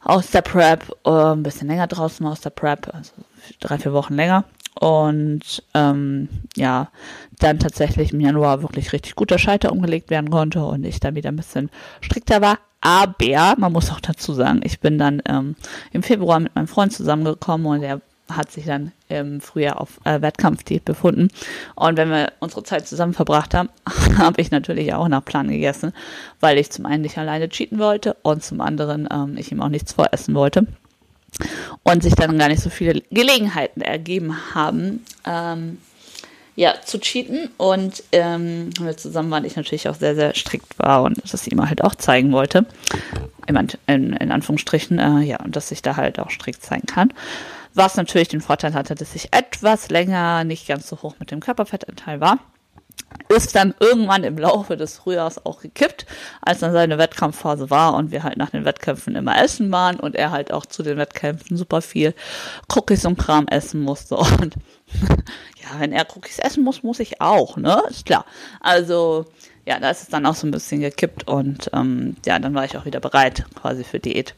aus 0.04 0.30
der 0.30 0.42
Prep, 0.42 0.90
äh, 1.04 1.10
ein 1.10 1.42
bisschen 1.42 1.68
länger 1.68 1.86
draußen 1.86 2.24
aus 2.26 2.40
der 2.40 2.50
Prep, 2.50 2.92
also 2.94 3.12
drei, 3.60 3.78
vier 3.78 3.92
Wochen 3.92 4.14
länger. 4.14 4.44
Und 4.80 5.62
ähm, 5.72 6.28
ja, 6.56 6.88
dann 7.38 7.58
tatsächlich 7.58 8.12
im 8.12 8.20
Januar 8.20 8.62
wirklich 8.62 8.92
richtig 8.92 9.14
guter 9.14 9.38
Schalter 9.38 9.72
umgelegt 9.72 10.10
werden 10.10 10.30
konnte 10.30 10.64
und 10.64 10.84
ich 10.84 11.00
dann 11.00 11.14
wieder 11.14 11.30
ein 11.30 11.36
bisschen 11.36 11.70
strikter 12.00 12.40
war. 12.40 12.58
Aber 12.80 13.54
man 13.56 13.72
muss 13.72 13.90
auch 13.90 14.00
dazu 14.00 14.34
sagen, 14.34 14.60
ich 14.62 14.80
bin 14.80 14.98
dann 14.98 15.22
ähm, 15.26 15.56
im 15.92 16.02
Februar 16.02 16.40
mit 16.40 16.54
meinem 16.54 16.66
Freund 16.66 16.92
zusammengekommen 16.92 17.66
und 17.66 17.80
der 17.80 18.00
hat 18.30 18.50
sich 18.50 18.64
dann 18.64 18.92
im 19.08 19.40
Frühjahr 19.40 19.80
auf 19.80 20.00
äh, 20.04 20.22
Wettkampfdiät 20.22 20.84
befunden. 20.84 21.28
Und 21.74 21.96
wenn 21.96 22.08
wir 22.08 22.32
unsere 22.40 22.62
Zeit 22.62 22.88
zusammen 22.88 23.12
verbracht 23.12 23.54
haben, 23.54 23.68
habe 24.18 24.40
ich 24.40 24.50
natürlich 24.50 24.94
auch 24.94 25.08
nach 25.08 25.24
Plan 25.24 25.48
gegessen, 25.48 25.92
weil 26.40 26.58
ich 26.58 26.70
zum 26.70 26.86
einen 26.86 27.02
nicht 27.02 27.18
alleine 27.18 27.48
cheaten 27.48 27.78
wollte 27.78 28.16
und 28.22 28.42
zum 28.42 28.60
anderen 28.60 29.08
ähm, 29.12 29.36
ich 29.36 29.52
ihm 29.52 29.60
auch 29.60 29.68
nichts 29.68 29.92
voressen 29.92 30.34
wollte. 30.34 30.66
Und 31.82 32.02
sich 32.02 32.14
dann 32.14 32.38
gar 32.38 32.48
nicht 32.48 32.62
so 32.62 32.70
viele 32.70 33.02
Gelegenheiten 33.10 33.80
ergeben 33.80 34.54
haben, 34.54 35.04
ähm, 35.26 35.78
ja, 36.56 36.74
zu 36.84 37.00
cheaten. 37.00 37.50
Und 37.56 38.02
ähm, 38.12 38.70
wir 38.78 38.96
zusammen 38.96 39.30
waren, 39.30 39.44
ich 39.44 39.56
natürlich 39.56 39.88
auch 39.88 39.96
sehr, 39.96 40.14
sehr 40.14 40.34
strikt 40.34 40.78
war 40.78 41.02
und 41.02 41.20
das 41.30 41.46
ihm 41.48 41.68
halt 41.68 41.82
auch 41.82 41.94
zeigen 41.96 42.32
wollte. 42.32 42.66
In, 43.46 43.56
in, 43.86 44.12
in 44.14 44.32
Anführungsstrichen, 44.32 44.98
äh, 44.98 45.20
ja, 45.22 45.38
und 45.40 45.56
dass 45.56 45.70
ich 45.70 45.82
da 45.82 45.96
halt 45.96 46.18
auch 46.18 46.30
strikt 46.30 46.62
zeigen 46.62 46.86
kann. 46.86 47.12
Was 47.74 47.96
natürlich 47.96 48.28
den 48.28 48.40
Vorteil 48.40 48.74
hatte, 48.74 48.94
dass 48.94 49.14
ich 49.14 49.32
etwas 49.32 49.90
länger 49.90 50.44
nicht 50.44 50.68
ganz 50.68 50.88
so 50.88 51.02
hoch 51.02 51.16
mit 51.18 51.30
dem 51.30 51.40
Körperfettanteil 51.40 52.20
war. 52.20 52.38
Ist 53.28 53.54
dann 53.54 53.74
irgendwann 53.80 54.22
im 54.22 54.38
Laufe 54.38 54.76
des 54.76 54.98
Frühjahrs 54.98 55.44
auch 55.44 55.60
gekippt, 55.60 56.06
als 56.40 56.60
dann 56.60 56.72
seine 56.72 56.98
Wettkampfphase 56.98 57.70
war 57.70 57.94
und 57.94 58.10
wir 58.12 58.22
halt 58.22 58.36
nach 58.36 58.50
den 58.50 58.64
Wettkämpfen 58.64 59.16
immer 59.16 59.40
essen 59.42 59.72
waren 59.72 59.98
und 59.98 60.14
er 60.14 60.30
halt 60.30 60.52
auch 60.52 60.66
zu 60.66 60.82
den 60.82 60.98
Wettkämpfen 60.98 61.56
super 61.56 61.82
viel 61.82 62.14
Cookies 62.74 63.04
und 63.06 63.18
Kram 63.18 63.46
essen 63.48 63.80
musste. 63.80 64.16
Und 64.40 64.54
ja, 65.62 65.80
wenn 65.80 65.92
er 65.92 66.06
Cookies 66.14 66.38
essen 66.38 66.62
muss, 66.62 66.82
muss 66.82 67.00
ich 67.00 67.20
auch, 67.20 67.56
ne? 67.56 67.82
Ist 67.88 68.04
klar. 68.04 68.26
Also, 68.60 69.26
ja, 69.66 69.80
da 69.80 69.90
ist 69.90 70.02
es 70.02 70.08
dann 70.08 70.26
auch 70.26 70.34
so 70.34 70.46
ein 70.46 70.50
bisschen 70.50 70.80
gekippt 70.80 71.26
und 71.26 71.70
ähm, 71.72 72.16
ja, 72.26 72.38
dann 72.38 72.54
war 72.54 72.64
ich 72.64 72.76
auch 72.76 72.84
wieder 72.84 73.00
bereit 73.00 73.46
quasi 73.54 73.82
für 73.82 73.98
Diät 73.98 74.34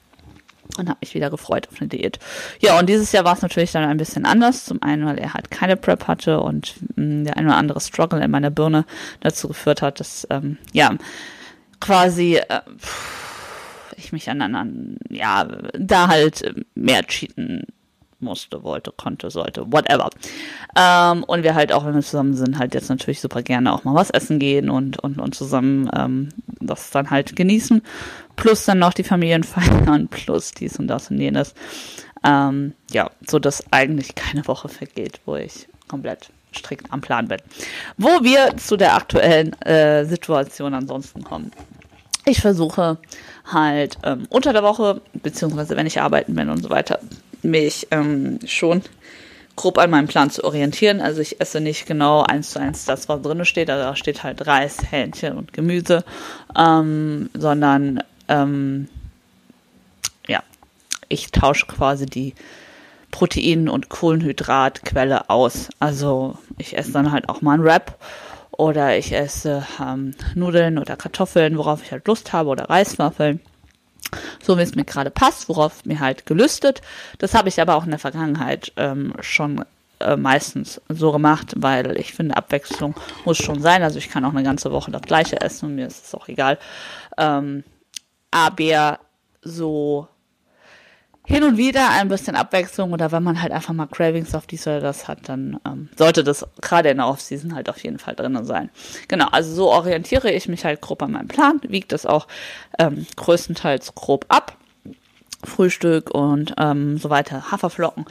und 0.78 0.88
habe 0.88 0.98
mich 1.00 1.14
wieder 1.14 1.30
gefreut 1.30 1.68
auf 1.70 1.80
eine 1.80 1.88
Diät. 1.88 2.18
Ja, 2.60 2.78
und 2.78 2.88
dieses 2.88 3.12
Jahr 3.12 3.24
war 3.24 3.34
es 3.34 3.42
natürlich 3.42 3.72
dann 3.72 3.84
ein 3.84 3.96
bisschen 3.96 4.26
anders. 4.26 4.64
Zum 4.64 4.82
einen, 4.82 5.06
weil 5.06 5.18
er 5.18 5.34
halt 5.34 5.50
keine 5.50 5.76
Prep 5.76 6.06
hatte 6.06 6.40
und 6.40 6.74
mh, 6.96 7.04
mm, 7.04 7.24
der 7.24 7.36
ein 7.36 7.46
oder 7.46 7.56
andere 7.56 7.80
Struggle 7.80 8.22
in 8.22 8.30
meiner 8.30 8.50
Birne 8.50 8.84
dazu 9.20 9.48
geführt 9.48 9.82
hat, 9.82 10.00
dass, 10.00 10.26
ähm, 10.30 10.58
ja, 10.72 10.94
quasi 11.80 12.36
äh, 12.36 12.60
ich 13.96 14.12
mich 14.12 14.30
an, 14.30 14.42
an, 14.42 14.98
ja, 15.08 15.46
da 15.72 16.08
halt 16.08 16.54
mehr 16.74 17.02
cheaten 17.04 17.64
musste, 18.26 18.62
wollte, 18.62 18.92
konnte, 18.92 19.30
sollte, 19.30 19.72
whatever. 19.72 20.10
Ähm, 20.76 21.24
und 21.24 21.42
wir 21.42 21.54
halt 21.54 21.72
auch, 21.72 21.86
wenn 21.86 21.94
wir 21.94 22.02
zusammen 22.02 22.34
sind, 22.34 22.58
halt 22.58 22.74
jetzt 22.74 22.90
natürlich 22.90 23.20
super 23.20 23.42
gerne 23.42 23.72
auch 23.72 23.84
mal 23.84 23.94
was 23.94 24.10
essen 24.10 24.38
gehen 24.38 24.68
und, 24.68 24.98
und, 25.02 25.18
und 25.18 25.34
zusammen 25.34 25.90
ähm, 25.96 26.28
das 26.60 26.90
dann 26.90 27.10
halt 27.10 27.34
genießen. 27.34 27.82
Plus 28.36 28.64
dann 28.64 28.78
noch 28.78 28.92
die 28.92 29.04
Familien 29.04 29.44
feiern, 29.44 30.08
plus 30.08 30.52
dies 30.52 30.78
und 30.78 30.88
das 30.88 31.10
und 31.10 31.18
jenes. 31.18 31.54
Ähm, 32.24 32.74
ja, 32.90 33.10
so 33.26 33.38
dass 33.38 33.64
eigentlich 33.72 34.14
keine 34.14 34.46
Woche 34.46 34.68
vergeht, 34.68 35.20
wo 35.24 35.36
ich 35.36 35.68
komplett 35.88 36.30
strikt 36.54 36.92
am 36.92 37.00
Plan 37.00 37.28
bin. 37.28 37.38
Wo 37.96 38.08
wir 38.22 38.56
zu 38.56 38.76
der 38.76 38.94
aktuellen 38.94 39.52
äh, 39.62 40.04
Situation 40.04 40.74
ansonsten 40.74 41.22
kommen. 41.22 41.50
Ich 42.24 42.40
versuche 42.40 42.98
halt 43.52 43.98
ähm, 44.02 44.26
unter 44.30 44.52
der 44.52 44.64
Woche, 44.64 45.00
beziehungsweise 45.12 45.76
wenn 45.76 45.86
ich 45.86 46.00
arbeiten 46.00 46.34
bin 46.34 46.48
und 46.48 46.62
so 46.62 46.70
weiter, 46.70 46.98
mich 47.50 47.88
ähm, 47.90 48.38
schon 48.46 48.82
grob 49.56 49.78
an 49.78 49.90
meinem 49.90 50.06
Plan 50.06 50.30
zu 50.30 50.44
orientieren. 50.44 51.00
Also 51.00 51.20
ich 51.20 51.40
esse 51.40 51.60
nicht 51.60 51.86
genau 51.86 52.22
eins 52.22 52.50
zu 52.50 52.60
eins 52.60 52.84
das, 52.84 53.08
was 53.08 53.22
drin 53.22 53.44
steht. 53.44 53.70
Also 53.70 53.84
da 53.84 53.96
steht 53.96 54.22
halt 54.22 54.46
Reis, 54.46 54.78
Hähnchen 54.90 55.36
und 55.36 55.52
Gemüse, 55.52 56.04
ähm, 56.56 57.30
sondern 57.34 58.02
ähm, 58.28 58.88
ja, 60.28 60.42
ich 61.08 61.32
tausche 61.32 61.66
quasi 61.66 62.06
die 62.06 62.34
Protein- 63.10 63.68
und 63.68 63.88
Kohlenhydratquelle 63.88 65.30
aus. 65.30 65.70
Also 65.80 66.38
ich 66.58 66.76
esse 66.76 66.92
dann 66.92 67.12
halt 67.12 67.28
auch 67.28 67.40
mal 67.40 67.54
ein 67.54 67.64
Wrap 67.64 67.98
oder 68.50 68.96
ich 68.98 69.12
esse 69.12 69.66
ähm, 69.80 70.14
Nudeln 70.34 70.78
oder 70.78 70.96
Kartoffeln, 70.96 71.56
worauf 71.56 71.82
ich 71.82 71.92
halt 71.92 72.06
Lust 72.06 72.32
habe 72.32 72.50
oder 72.50 72.68
Reiswaffeln. 72.68 73.40
So 74.46 74.56
wie 74.58 74.62
es 74.62 74.76
mir 74.76 74.84
gerade 74.84 75.10
passt, 75.10 75.48
worauf 75.48 75.84
mir 75.84 75.98
halt 75.98 76.24
gelüstet. 76.24 76.80
Das 77.18 77.34
habe 77.34 77.48
ich 77.48 77.60
aber 77.60 77.74
auch 77.74 77.84
in 77.84 77.90
der 77.90 77.98
Vergangenheit 77.98 78.72
ähm, 78.76 79.12
schon 79.20 79.64
äh, 79.98 80.16
meistens 80.16 80.80
so 80.88 81.10
gemacht, 81.10 81.54
weil 81.56 81.98
ich 81.98 82.14
finde, 82.14 82.36
Abwechslung 82.36 82.94
muss 83.24 83.38
schon 83.38 83.60
sein. 83.60 83.82
Also 83.82 83.98
ich 83.98 84.08
kann 84.08 84.24
auch 84.24 84.30
eine 84.30 84.44
ganze 84.44 84.70
Woche 84.70 84.92
das 84.92 85.02
gleiche 85.02 85.40
essen 85.40 85.66
und 85.66 85.74
mir 85.74 85.88
ist 85.88 86.04
es 86.06 86.14
auch 86.14 86.28
egal. 86.28 86.58
Ähm, 87.18 87.64
aber 88.30 89.00
so 89.42 90.06
hin 91.26 91.42
und 91.42 91.56
wieder 91.56 91.90
ein 91.90 92.08
bisschen 92.08 92.36
Abwechslung 92.36 92.92
oder 92.92 93.10
wenn 93.10 93.22
man 93.22 93.42
halt 93.42 93.52
einfach 93.52 93.74
mal 93.74 93.86
Cravings 93.86 94.34
auf 94.34 94.46
dies 94.46 94.66
oder 94.66 94.80
das 94.80 95.08
hat, 95.08 95.28
dann 95.28 95.60
ähm, 95.66 95.88
sollte 95.96 96.22
das 96.22 96.46
gerade 96.60 96.88
in 96.88 96.98
der 96.98 97.08
Offseason 97.08 97.54
halt 97.54 97.68
auf 97.68 97.82
jeden 97.82 97.98
Fall 97.98 98.14
drinnen 98.14 98.44
sein. 98.44 98.70
Genau, 99.08 99.26
also 99.32 99.52
so 99.52 99.70
orientiere 99.70 100.30
ich 100.30 100.48
mich 100.48 100.64
halt 100.64 100.80
grob 100.80 101.02
an 101.02 101.12
meinem 101.12 101.28
Plan, 101.28 101.60
wiegt 101.66 101.90
das 101.90 102.06
auch 102.06 102.28
ähm, 102.78 103.06
größtenteils 103.16 103.94
grob 103.96 104.24
ab. 104.28 104.56
Frühstück 105.46 106.10
und 106.10 106.54
ähm, 106.58 106.98
so 106.98 107.10
weiter, 107.10 107.50
Haferflocken 107.50 108.06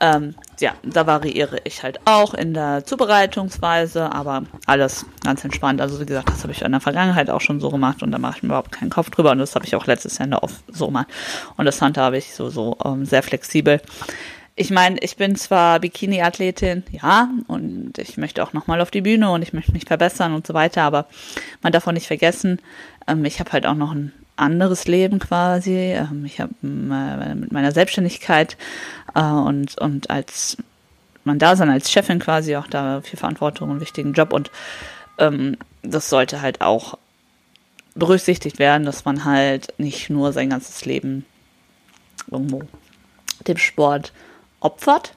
ähm, 0.00 0.34
ja, 0.60 0.74
da 0.82 1.06
variiere 1.06 1.58
ich 1.64 1.82
halt 1.82 2.00
auch 2.04 2.34
in 2.34 2.54
der 2.54 2.84
Zubereitungsweise, 2.84 4.12
aber 4.12 4.44
alles 4.66 5.06
ganz 5.24 5.44
entspannt. 5.44 5.80
Also 5.80 6.00
wie 6.00 6.06
gesagt, 6.06 6.28
das 6.28 6.42
habe 6.42 6.52
ich 6.52 6.62
in 6.62 6.72
der 6.72 6.80
Vergangenheit 6.80 7.30
auch 7.30 7.40
schon 7.40 7.60
so 7.60 7.70
gemacht 7.70 8.02
und 8.02 8.12
da 8.12 8.18
mache 8.18 8.38
ich 8.38 8.42
mir 8.42 8.48
überhaupt 8.48 8.72
keinen 8.72 8.90
Kopf 8.90 9.10
drüber 9.10 9.30
und 9.30 9.38
das 9.38 9.54
habe 9.54 9.64
ich 9.64 9.74
auch 9.74 9.86
letztes 9.86 10.18
Jahr 10.18 10.42
auf 10.42 10.52
so 10.68 10.86
gemacht. 10.86 11.08
Und 11.56 11.64
das 11.64 11.80
handhabe 11.80 12.18
ich 12.18 12.34
so, 12.34 12.50
so 12.50 12.76
ähm, 12.84 13.04
sehr 13.04 13.22
flexibel. 13.22 13.80
Ich 14.54 14.70
meine, 14.70 14.98
ich 15.00 15.16
bin 15.16 15.36
zwar 15.36 15.80
Bikini-Athletin, 15.80 16.84
ja, 16.90 17.28
und 17.46 17.98
ich 17.98 18.16
möchte 18.16 18.42
auch 18.42 18.54
nochmal 18.54 18.80
auf 18.80 18.90
die 18.90 19.02
Bühne 19.02 19.30
und 19.30 19.42
ich 19.42 19.52
möchte 19.52 19.72
mich 19.72 19.84
verbessern 19.84 20.34
und 20.34 20.46
so 20.46 20.54
weiter, 20.54 20.82
aber 20.82 21.06
man 21.62 21.72
darf 21.72 21.86
auch 21.86 21.92
nicht 21.92 22.06
vergessen, 22.06 22.60
ähm, 23.06 23.24
ich 23.24 23.38
habe 23.40 23.52
halt 23.52 23.66
auch 23.66 23.74
noch 23.74 23.92
ein 23.92 24.12
anderes 24.36 24.86
Leben 24.86 25.18
quasi. 25.18 25.94
Ähm, 25.94 26.24
ich 26.24 26.40
habe 26.40 26.52
äh, 26.62 27.34
mit 27.34 27.52
meiner 27.52 27.72
Selbstständigkeit 27.72 28.56
äh, 29.14 29.20
und, 29.20 29.78
und 29.78 30.10
als 30.10 30.56
man 31.24 31.38
da 31.38 31.56
sein, 31.56 31.70
als 31.70 31.90
Chefin 31.90 32.18
quasi 32.18 32.56
auch 32.56 32.66
da 32.68 33.00
viel 33.02 33.18
Verantwortung 33.18 33.70
und 33.70 33.80
wichtigen 33.80 34.12
Job 34.12 34.32
und 34.32 34.50
ähm, 35.18 35.56
das 35.82 36.08
sollte 36.08 36.40
halt 36.40 36.60
auch 36.60 36.98
berücksichtigt 37.94 38.58
werden, 38.58 38.84
dass 38.84 39.04
man 39.04 39.24
halt 39.24 39.74
nicht 39.78 40.10
nur 40.10 40.32
sein 40.32 40.50
ganzes 40.50 40.84
Leben 40.84 41.24
irgendwo 42.30 42.62
dem 43.46 43.56
Sport 43.56 44.12
opfert. 44.60 45.14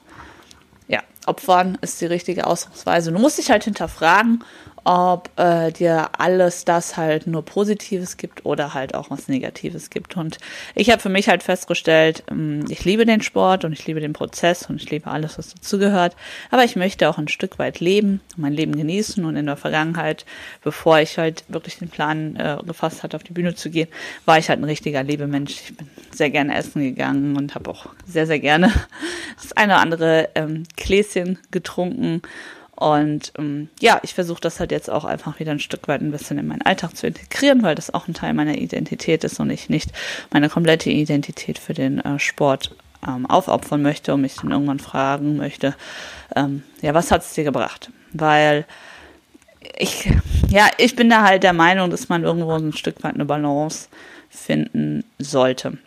Ja, 0.87 1.01
opfern 1.25 1.77
ist 1.81 1.99
die 2.01 2.05
richtige 2.05 2.47
Ausdrucksweise. 2.47 3.11
Du 3.11 3.19
musst 3.19 3.37
dich 3.37 3.51
halt 3.51 3.65
hinterfragen, 3.65 4.43
ob 4.83 5.29
äh, 5.37 5.71
dir 5.71 6.09
alles 6.17 6.65
das 6.65 6.97
halt 6.97 7.27
nur 7.27 7.43
Positives 7.43 8.17
gibt 8.17 8.45
oder 8.45 8.73
halt 8.73 8.95
auch 8.95 9.09
was 9.09 9.27
Negatives 9.27 9.89
gibt. 9.89 10.17
Und 10.17 10.37
ich 10.75 10.89
habe 10.89 11.01
für 11.01 11.09
mich 11.09 11.29
halt 11.29 11.43
festgestellt, 11.43 12.23
ähm, 12.29 12.65
ich 12.69 12.85
liebe 12.85 13.05
den 13.05 13.21
Sport 13.21 13.65
und 13.65 13.73
ich 13.73 13.85
liebe 13.85 13.99
den 13.99 14.13
Prozess 14.13 14.69
und 14.69 14.81
ich 14.81 14.89
liebe 14.89 15.09
alles, 15.09 15.37
was 15.37 15.53
dazugehört. 15.53 16.15
Aber 16.51 16.63
ich 16.63 16.75
möchte 16.75 17.09
auch 17.09 17.17
ein 17.17 17.27
Stück 17.27 17.59
weit 17.59 17.79
leben, 17.79 18.21
mein 18.37 18.53
Leben 18.53 18.75
genießen. 18.75 19.23
Und 19.25 19.35
in 19.35 19.45
der 19.45 19.57
Vergangenheit, 19.57 20.25
bevor 20.63 20.99
ich 20.99 21.17
halt 21.17 21.43
wirklich 21.47 21.77
den 21.77 21.89
Plan 21.89 22.35
äh, 22.35 22.57
gefasst 22.65 23.03
hatte, 23.03 23.17
auf 23.17 23.23
die 23.23 23.33
Bühne 23.33 23.55
zu 23.55 23.69
gehen, 23.69 23.89
war 24.25 24.37
ich 24.37 24.49
halt 24.49 24.59
ein 24.59 24.65
richtiger 24.65 25.03
Lebemensch. 25.03 25.61
Ich 25.61 25.77
bin 25.77 25.89
sehr 26.11 26.29
gerne 26.29 26.55
essen 26.55 26.81
gegangen 26.81 27.37
und 27.37 27.55
habe 27.55 27.69
auch 27.69 27.87
sehr, 28.05 28.27
sehr 28.27 28.39
gerne 28.39 28.71
das 29.41 29.53
eine 29.53 29.73
oder 29.73 29.81
andere 29.81 30.29
ähm, 30.35 30.63
Gläschen 30.75 31.39
getrunken 31.51 32.21
und 32.79 33.33
ähm, 33.37 33.67
ja, 33.81 33.99
ich 34.03 34.13
versuche 34.13 34.39
das 34.39 34.61
halt 34.61 34.71
jetzt 34.71 34.89
auch 34.89 35.03
einfach 35.03 35.37
wieder 35.41 35.51
ein 35.51 35.59
Stück 35.59 35.89
weit 35.89 35.99
ein 35.99 36.11
bisschen 36.11 36.37
in 36.37 36.47
meinen 36.47 36.61
Alltag 36.61 36.95
zu 36.95 37.07
integrieren, 37.07 37.61
weil 37.61 37.75
das 37.75 37.93
auch 37.93 38.07
ein 38.07 38.13
Teil 38.13 38.33
meiner 38.33 38.57
Identität 38.57 39.25
ist 39.25 39.41
und 39.41 39.49
ich 39.49 39.67
nicht 39.67 39.91
meine 40.31 40.47
komplette 40.47 40.89
Identität 40.89 41.59
für 41.59 41.73
den 41.73 41.99
äh, 41.99 42.19
Sport 42.19 42.73
ähm, 43.05 43.25
aufopfern 43.25 43.81
möchte 43.81 44.13
und 44.13 44.21
mich 44.21 44.35
dann 44.35 44.51
irgendwann 44.51 44.79
fragen 44.79 45.35
möchte, 45.35 45.75
ähm, 46.37 46.63
ja, 46.81 46.93
was 46.93 47.11
hat 47.11 47.21
es 47.23 47.33
dir 47.33 47.43
gebracht? 47.43 47.91
Weil 48.13 48.65
ich, 49.77 50.09
ja, 50.47 50.69
ich 50.77 50.95
bin 50.95 51.09
da 51.09 51.23
halt 51.23 51.43
der 51.43 51.51
Meinung, 51.51 51.89
dass 51.89 52.07
man 52.07 52.23
irgendwo 52.23 52.53
ein 52.53 52.71
Stück 52.71 53.03
weit 53.03 53.15
eine 53.15 53.25
Balance 53.25 53.89
finden 54.29 55.03
sollte. 55.17 55.77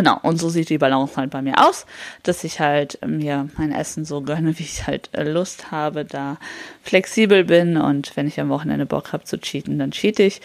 Genau, 0.00 0.18
und 0.22 0.38
so 0.38 0.48
sieht 0.48 0.70
die 0.70 0.78
Balance 0.78 1.14
halt 1.18 1.28
bei 1.28 1.42
mir 1.42 1.68
aus, 1.68 1.84
dass 2.22 2.42
ich 2.42 2.58
halt 2.58 2.98
mir 3.06 3.50
mein 3.58 3.70
Essen 3.70 4.06
so 4.06 4.22
gönne, 4.22 4.58
wie 4.58 4.62
ich 4.62 4.86
halt 4.86 5.10
äh, 5.12 5.24
Lust 5.24 5.72
habe, 5.72 6.06
da 6.06 6.38
flexibel 6.82 7.44
bin 7.44 7.76
und 7.76 8.16
wenn 8.16 8.26
ich 8.26 8.40
am 8.40 8.48
Wochenende 8.48 8.86
Bock 8.86 9.12
habe 9.12 9.24
zu 9.24 9.38
cheaten, 9.38 9.78
dann 9.78 9.90
cheat 9.90 10.18
ich. 10.18 10.40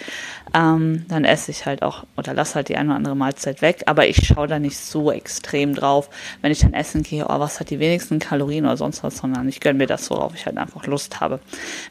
Ähm, 0.54 1.06
dann 1.08 1.24
esse 1.24 1.52
ich 1.52 1.66
halt 1.66 1.84
auch 1.84 2.04
oder 2.18 2.34
lass 2.34 2.56
halt 2.56 2.68
die 2.68 2.76
eine 2.76 2.90
oder 2.90 2.98
andere 2.98 3.16
Mahlzeit 3.16 3.62
weg, 3.62 3.84
aber 3.86 4.08
ich 4.08 4.28
schaue 4.28 4.48
da 4.48 4.60
nicht 4.60 4.78
so 4.78 5.10
extrem 5.10 5.74
drauf, 5.74 6.10
wenn 6.42 6.52
ich 6.52 6.60
dann 6.60 6.74
essen 6.74 7.04
gehe, 7.04 7.26
oh, 7.26 7.40
was 7.40 7.62
hat 7.62 7.70
die 7.70 7.80
wenigsten 7.80 8.20
Kalorien 8.20 8.66
oder 8.66 8.76
sonst 8.76 9.04
was, 9.04 9.18
sondern 9.18 9.48
ich 9.48 9.62
gönne 9.62 9.78
mir 9.78 9.88
das, 9.88 10.10
worauf 10.10 10.36
ich 10.36 10.46
halt 10.46 10.58
einfach 10.58 10.86
Lust 10.86 11.22
habe. 11.22 11.40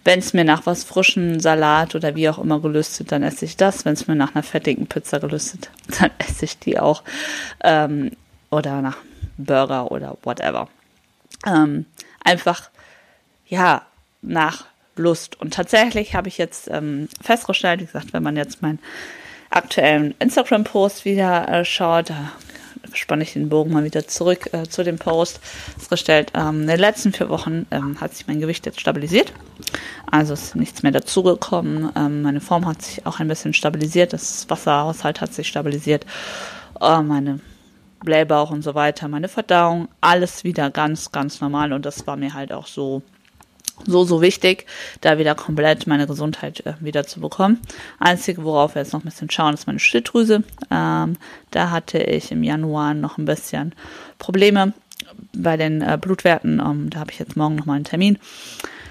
Wenn 0.04 0.18
es 0.18 0.34
mir 0.34 0.44
nach 0.44 0.66
was 0.66 0.84
frischen 0.84 1.40
Salat 1.40 1.94
oder 1.94 2.14
wie 2.14 2.28
auch 2.28 2.38
immer 2.38 2.60
gelüstet, 2.60 3.10
dann 3.10 3.22
esse 3.22 3.46
ich 3.46 3.56
das. 3.56 3.86
Wenn 3.86 3.94
es 3.94 4.06
mir 4.06 4.16
nach 4.16 4.34
einer 4.34 4.42
fettigen 4.42 4.86
Pizza 4.86 5.18
gelüstet, 5.18 5.70
dann 5.98 6.10
esse 6.18 6.44
ich 6.44 6.58
die 6.58 6.78
auch 6.78 7.02
ähm, 7.62 8.12
oder 8.50 8.82
nach 8.82 8.98
Burger 9.36 9.90
oder 9.90 10.16
whatever. 10.22 10.68
Ähm, 11.46 11.86
einfach, 12.24 12.70
ja, 13.46 13.82
nach 14.22 14.66
Lust. 14.96 15.40
Und 15.40 15.54
tatsächlich 15.54 16.14
habe 16.14 16.28
ich 16.28 16.38
jetzt 16.38 16.68
ähm, 16.70 17.08
festgestellt, 17.20 17.80
wie 17.80 17.86
gesagt, 17.86 18.12
wenn 18.12 18.22
man 18.22 18.36
jetzt 18.36 18.62
meinen 18.62 18.78
aktuellen 19.50 20.14
Instagram-Post 20.18 21.04
wieder 21.04 21.48
äh, 21.48 21.64
schaut, 21.64 22.10
da 22.10 22.32
spanne 22.92 23.22
ich 23.22 23.32
den 23.32 23.48
Bogen 23.48 23.72
mal 23.72 23.84
wieder 23.84 24.06
zurück 24.06 24.50
äh, 24.52 24.64
zu 24.64 24.84
dem 24.84 24.98
Post. 24.98 25.40
Festgestellt, 25.76 26.32
ähm, 26.34 26.62
in 26.62 26.66
den 26.68 26.78
letzten 26.78 27.12
vier 27.12 27.28
Wochen 27.28 27.66
ähm, 27.70 28.00
hat 28.00 28.14
sich 28.14 28.26
mein 28.26 28.40
Gewicht 28.40 28.66
jetzt 28.66 28.80
stabilisiert. 28.80 29.32
Also 30.10 30.34
ist 30.34 30.54
nichts 30.54 30.82
mehr 30.82 30.92
dazugekommen. 30.92 31.90
Ähm, 31.96 32.22
meine 32.22 32.40
Form 32.40 32.66
hat 32.66 32.82
sich 32.82 33.06
auch 33.06 33.20
ein 33.20 33.28
bisschen 33.28 33.54
stabilisiert. 33.54 34.12
Das 34.12 34.48
Wasserhaushalt 34.48 35.20
hat 35.20 35.34
sich 35.34 35.48
stabilisiert. 35.48 36.06
Äh, 36.84 37.02
meine 37.02 37.40
Blähbauch 38.04 38.50
und 38.50 38.62
so 38.62 38.74
weiter, 38.74 39.08
meine 39.08 39.28
Verdauung, 39.28 39.88
alles 40.00 40.44
wieder 40.44 40.70
ganz, 40.70 41.10
ganz 41.10 41.40
normal. 41.40 41.72
Und 41.72 41.86
das 41.86 42.06
war 42.06 42.16
mir 42.16 42.34
halt 42.34 42.52
auch 42.52 42.66
so 42.66 43.02
so, 43.86 44.04
so 44.04 44.20
wichtig, 44.22 44.66
da 45.00 45.18
wieder 45.18 45.34
komplett 45.34 45.88
meine 45.88 46.06
Gesundheit 46.06 46.64
äh, 46.64 46.74
wieder 46.78 47.04
zu 47.06 47.20
bekommen. 47.20 47.60
Einzige, 47.98 48.44
worauf 48.44 48.76
wir 48.76 48.82
jetzt 48.82 48.92
noch 48.92 49.00
ein 49.00 49.06
bisschen 49.06 49.30
schauen, 49.30 49.54
ist 49.54 49.66
meine 49.66 49.80
Schilddrüse. 49.80 50.44
Ähm, 50.70 51.14
da 51.50 51.70
hatte 51.70 51.98
ich 51.98 52.30
im 52.30 52.44
Januar 52.44 52.94
noch 52.94 53.18
ein 53.18 53.24
bisschen 53.24 53.74
Probleme 54.18 54.74
bei 55.32 55.56
den 55.56 55.82
äh, 55.82 55.98
Blutwerten. 56.00 56.60
Ähm, 56.60 56.90
da 56.90 57.00
habe 57.00 57.10
ich 57.10 57.18
jetzt 57.18 57.36
morgen 57.36 57.56
nochmal 57.56 57.76
einen 57.76 57.84
Termin. 57.84 58.18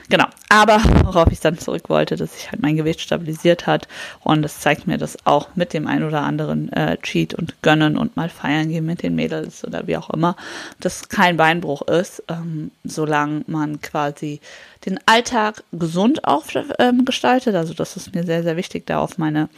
Genau. 0.10 0.26
Aber 0.50 0.82
worauf 1.04 1.32
ich 1.32 1.40
dann 1.40 1.58
zurück 1.58 1.90
wollte, 1.90 2.16
dass 2.16 2.36
sich 2.36 2.52
halt 2.52 2.62
mein 2.62 2.76
Gewicht 2.76 3.02
stabilisiert 3.02 3.66
hat. 3.66 3.88
Und 4.22 4.42
das 4.42 4.60
zeigt 4.60 4.86
mir 4.86 4.98
das 4.98 5.18
auch 5.26 5.50
mit 5.56 5.74
dem 5.74 5.88
ein 5.88 6.04
oder 6.04 6.22
anderen 6.22 6.72
äh, 6.74 6.98
Cheat 6.98 7.34
und 7.34 7.62
Gönnen 7.62 7.98
und 7.98 8.16
mal 8.16 8.30
feiern 8.30 8.70
gehen 8.70 8.86
mit 8.86 9.02
den 9.02 9.16
Mädels 9.16 9.66
oder 9.66 9.88
wie 9.88 9.98
auch 9.98 10.10
immer, 10.10 10.36
dass 10.80 11.10
kein 11.10 11.38
Beinbruch 11.38 11.82
ist, 11.84 12.24
ähm, 12.28 12.72
solange 12.84 13.44
man 13.48 13.82
quasi 13.82 14.42
den 14.86 15.00
Alltag 15.06 15.64
gesund 15.72 16.26
auch 16.26 16.44
ähm, 16.80 17.06
gestaltet. 17.06 17.56
Also 17.56 17.74
das 17.74 17.96
ist 17.96 18.14
mir 18.14 18.24
sehr, 18.24 18.44
sehr 18.44 18.58
wichtig, 18.58 18.86
da 18.86 19.00
auf 19.00 19.18
meine 19.18 19.50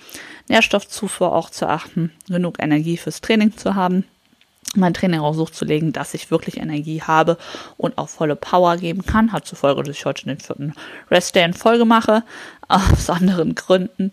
Nährstoffzufuhr 0.47 1.33
auch 1.33 1.49
zu 1.49 1.67
achten, 1.67 2.11
genug 2.27 2.61
Energie 2.61 2.97
fürs 2.97 3.21
Training 3.21 3.57
zu 3.57 3.75
haben 3.75 4.05
mein 4.77 4.93
Training 4.93 5.19
auch 5.19 5.33
so 5.33 5.45
zu 5.45 5.65
legen, 5.65 5.93
dass 5.93 6.13
ich 6.13 6.31
wirklich 6.31 6.57
Energie 6.57 7.01
habe 7.01 7.37
und 7.77 7.97
auch 7.97 8.09
volle 8.09 8.35
Power 8.35 8.77
geben 8.77 9.05
kann. 9.05 9.31
Hat 9.31 9.45
zur 9.45 9.57
Folge, 9.57 9.83
dass 9.83 9.95
ich 9.95 10.05
heute 10.05 10.25
den 10.25 10.39
vierten 10.39 10.73
Rest 11.09 11.35
Day 11.35 11.43
in 11.43 11.53
Folge 11.53 11.85
mache, 11.85 12.23
aus 12.67 13.09
anderen 13.09 13.55
Gründen. 13.55 14.11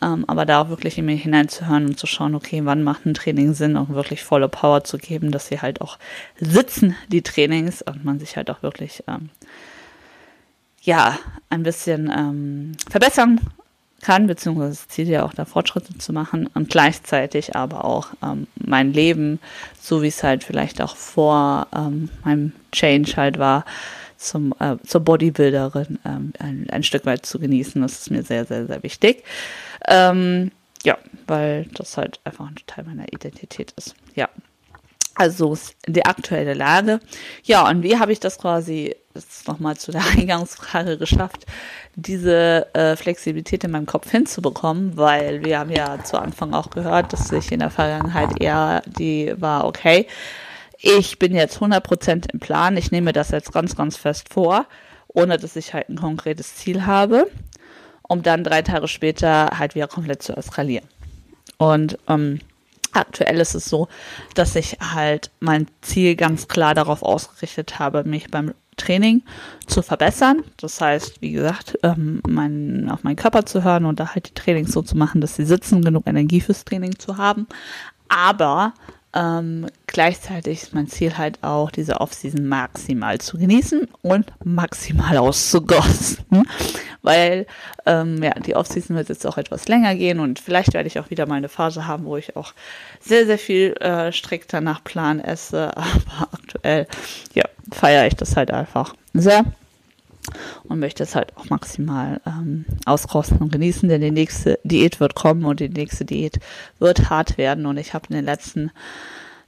Ähm, 0.00 0.24
aber 0.26 0.44
da 0.44 0.62
auch 0.62 0.68
wirklich 0.68 0.98
in 0.98 1.06
mir 1.06 1.14
hineinzuhören 1.14 1.86
und 1.86 1.98
zu 1.98 2.06
schauen, 2.06 2.34
okay, 2.34 2.62
wann 2.64 2.82
macht 2.82 3.06
ein 3.06 3.14
Training 3.14 3.54
Sinn, 3.54 3.76
auch 3.76 3.90
wirklich 3.90 4.24
volle 4.24 4.48
Power 4.48 4.82
zu 4.82 4.98
geben, 4.98 5.30
dass 5.30 5.46
sie 5.46 5.60
halt 5.60 5.80
auch 5.80 5.98
sitzen, 6.40 6.96
die 7.08 7.22
Trainings, 7.22 7.82
und 7.82 8.04
man 8.04 8.18
sich 8.18 8.36
halt 8.36 8.50
auch 8.50 8.62
wirklich, 8.62 9.04
ähm, 9.06 9.30
ja, 10.82 11.16
ein 11.50 11.62
bisschen 11.62 12.10
ähm, 12.10 12.72
verbessern 12.90 13.40
kann, 14.02 14.26
beziehungsweise 14.26 14.70
das 14.70 14.88
Ziel 14.88 15.08
ja 15.08 15.24
auch 15.24 15.32
da 15.32 15.44
Fortschritte 15.44 15.96
zu 15.96 16.12
machen 16.12 16.48
und 16.54 16.68
gleichzeitig 16.68 17.56
aber 17.56 17.84
auch 17.84 18.08
ähm, 18.22 18.46
mein 18.56 18.92
Leben, 18.92 19.40
so 19.80 20.02
wie 20.02 20.08
es 20.08 20.22
halt 20.22 20.44
vielleicht 20.44 20.82
auch 20.82 20.96
vor 20.96 21.68
ähm, 21.74 22.10
meinem 22.24 22.52
Change 22.72 23.16
halt 23.16 23.38
war, 23.38 23.64
zum, 24.18 24.54
äh, 24.60 24.76
zur 24.86 25.00
Bodybuilderin 25.00 25.98
ähm, 26.04 26.32
ein, 26.38 26.68
ein 26.70 26.82
Stück 26.82 27.06
weit 27.06 27.24
zu 27.26 27.38
genießen. 27.38 27.80
Das 27.80 27.92
ist 27.92 28.10
mir 28.10 28.22
sehr, 28.22 28.44
sehr, 28.44 28.66
sehr 28.66 28.82
wichtig. 28.82 29.24
Ähm, 29.88 30.52
ja, 30.84 30.98
weil 31.26 31.66
das 31.74 31.96
halt 31.96 32.20
einfach 32.24 32.46
ein 32.46 32.56
Teil 32.66 32.84
meiner 32.84 33.12
Identität 33.12 33.72
ist. 33.76 33.94
Ja. 34.14 34.28
Also 35.14 35.56
die 35.86 36.04
aktuelle 36.04 36.54
Lage. 36.54 37.00
Ja, 37.42 37.68
und 37.68 37.82
wie 37.82 37.98
habe 37.98 38.12
ich 38.12 38.20
das 38.20 38.38
quasi 38.38 38.94
jetzt 39.14 39.46
nochmal 39.46 39.76
zu 39.76 39.92
der 39.92 40.04
Eingangsfrage 40.18 40.96
geschafft, 40.98 41.46
diese 41.94 42.74
äh, 42.74 42.96
Flexibilität 42.96 43.64
in 43.64 43.70
meinem 43.70 43.86
Kopf 43.86 44.10
hinzubekommen, 44.10 44.96
weil 44.96 45.44
wir 45.44 45.58
haben 45.58 45.70
ja 45.70 46.02
zu 46.02 46.18
Anfang 46.18 46.54
auch 46.54 46.70
gehört, 46.70 47.12
dass 47.12 47.30
ich 47.32 47.52
in 47.52 47.60
der 47.60 47.70
Vergangenheit 47.70 48.40
eher 48.40 48.82
die 48.86 49.34
war, 49.36 49.66
okay, 49.66 50.06
ich 50.78 51.18
bin 51.18 51.34
jetzt 51.34 51.58
100% 51.58 52.32
im 52.32 52.40
Plan, 52.40 52.76
ich 52.76 52.90
nehme 52.90 53.12
das 53.12 53.30
jetzt 53.30 53.52
ganz, 53.52 53.76
ganz 53.76 53.96
fest 53.96 54.32
vor, 54.32 54.66
ohne 55.08 55.38
dass 55.38 55.56
ich 55.56 55.74
halt 55.74 55.88
ein 55.88 55.96
konkretes 55.96 56.56
Ziel 56.56 56.86
habe, 56.86 57.30
um 58.02 58.22
dann 58.22 58.42
drei 58.42 58.62
Tage 58.62 58.88
später 58.88 59.50
halt 59.58 59.74
wieder 59.74 59.86
komplett 59.86 60.22
zu 60.22 60.36
eskalieren. 60.36 60.88
Und 61.58 61.98
ähm, 62.08 62.40
aktuell 62.92 63.40
ist 63.40 63.54
es 63.54 63.66
so, 63.66 63.88
dass 64.34 64.56
ich 64.56 64.78
halt 64.80 65.30
mein 65.40 65.66
Ziel 65.80 66.16
ganz 66.16 66.48
klar 66.48 66.74
darauf 66.74 67.02
ausgerichtet 67.02 67.78
habe, 67.78 68.04
mich 68.04 68.30
beim 68.30 68.52
Training 68.76 69.22
zu 69.66 69.82
verbessern. 69.82 70.42
Das 70.56 70.80
heißt, 70.80 71.20
wie 71.20 71.32
gesagt, 71.32 71.78
ähm, 71.82 72.20
mein, 72.26 72.90
auf 72.90 73.02
meinen 73.02 73.16
Körper 73.16 73.44
zu 73.44 73.64
hören 73.64 73.84
und 73.84 74.00
da 74.00 74.14
halt 74.14 74.28
die 74.28 74.34
Trainings 74.34 74.72
so 74.72 74.82
zu 74.82 74.96
machen, 74.96 75.20
dass 75.20 75.36
sie 75.36 75.44
sitzen, 75.44 75.84
genug 75.84 76.06
Energie 76.06 76.40
fürs 76.40 76.64
Training 76.64 76.98
zu 76.98 77.18
haben. 77.18 77.46
Aber 78.08 78.74
ähm, 79.14 79.66
gleichzeitig 79.86 80.62
ist 80.62 80.74
mein 80.74 80.88
Ziel 80.88 81.18
halt 81.18 81.38
auch, 81.42 81.70
diese 81.70 82.00
Offseason 82.00 82.46
maximal 82.46 83.18
zu 83.18 83.36
genießen 83.36 83.88
und 84.00 84.32
maximal 84.44 85.18
auszugossen. 85.18 86.24
Weil 87.02 87.46
ähm, 87.84 88.22
ja, 88.22 88.32
die 88.34 88.54
Offseason 88.54 88.96
wird 88.96 89.08
jetzt 89.08 89.26
auch 89.26 89.36
etwas 89.36 89.68
länger 89.68 89.94
gehen 89.96 90.20
und 90.20 90.38
vielleicht 90.38 90.72
werde 90.72 90.86
ich 90.86 90.98
auch 90.98 91.10
wieder 91.10 91.26
mal 91.26 91.34
eine 91.34 91.48
Phase 91.48 91.86
haben, 91.86 92.04
wo 92.04 92.16
ich 92.16 92.36
auch 92.36 92.54
sehr, 93.00 93.26
sehr 93.26 93.38
viel 93.38 93.72
äh, 93.80 94.12
strikter 94.12 94.60
nach 94.60 94.82
Plan 94.84 95.20
esse. 95.20 95.76
Aber 95.76 96.28
aktuell, 96.32 96.86
ja, 97.34 97.44
feiere 97.70 98.06
ich 98.06 98.14
das 98.14 98.36
halt 98.36 98.50
einfach 98.50 98.94
sehr 99.12 99.44
und 100.64 100.78
möchte 100.78 101.02
es 101.02 101.14
halt 101.14 101.36
auch 101.36 101.50
maximal 101.50 102.20
ähm, 102.26 102.64
auskosten 102.86 103.38
und 103.38 103.52
genießen, 103.52 103.88
denn 103.88 104.00
die 104.00 104.10
nächste 104.10 104.58
Diät 104.64 105.00
wird 105.00 105.14
kommen 105.14 105.44
und 105.44 105.60
die 105.60 105.68
nächste 105.68 106.04
Diät 106.04 106.38
wird 106.78 107.10
hart 107.10 107.38
werden. 107.38 107.66
Und 107.66 107.76
ich 107.76 107.94
habe 107.94 108.06
in 108.08 108.16
den 108.16 108.24
letzten 108.24 108.70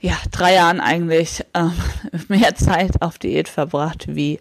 ja, 0.00 0.14
drei 0.30 0.54
Jahren 0.54 0.80
eigentlich 0.80 1.44
ähm, 1.54 1.72
mehr 2.28 2.54
Zeit 2.54 3.02
auf 3.02 3.18
Diät 3.18 3.48
verbracht 3.48 4.06
wie 4.08 4.38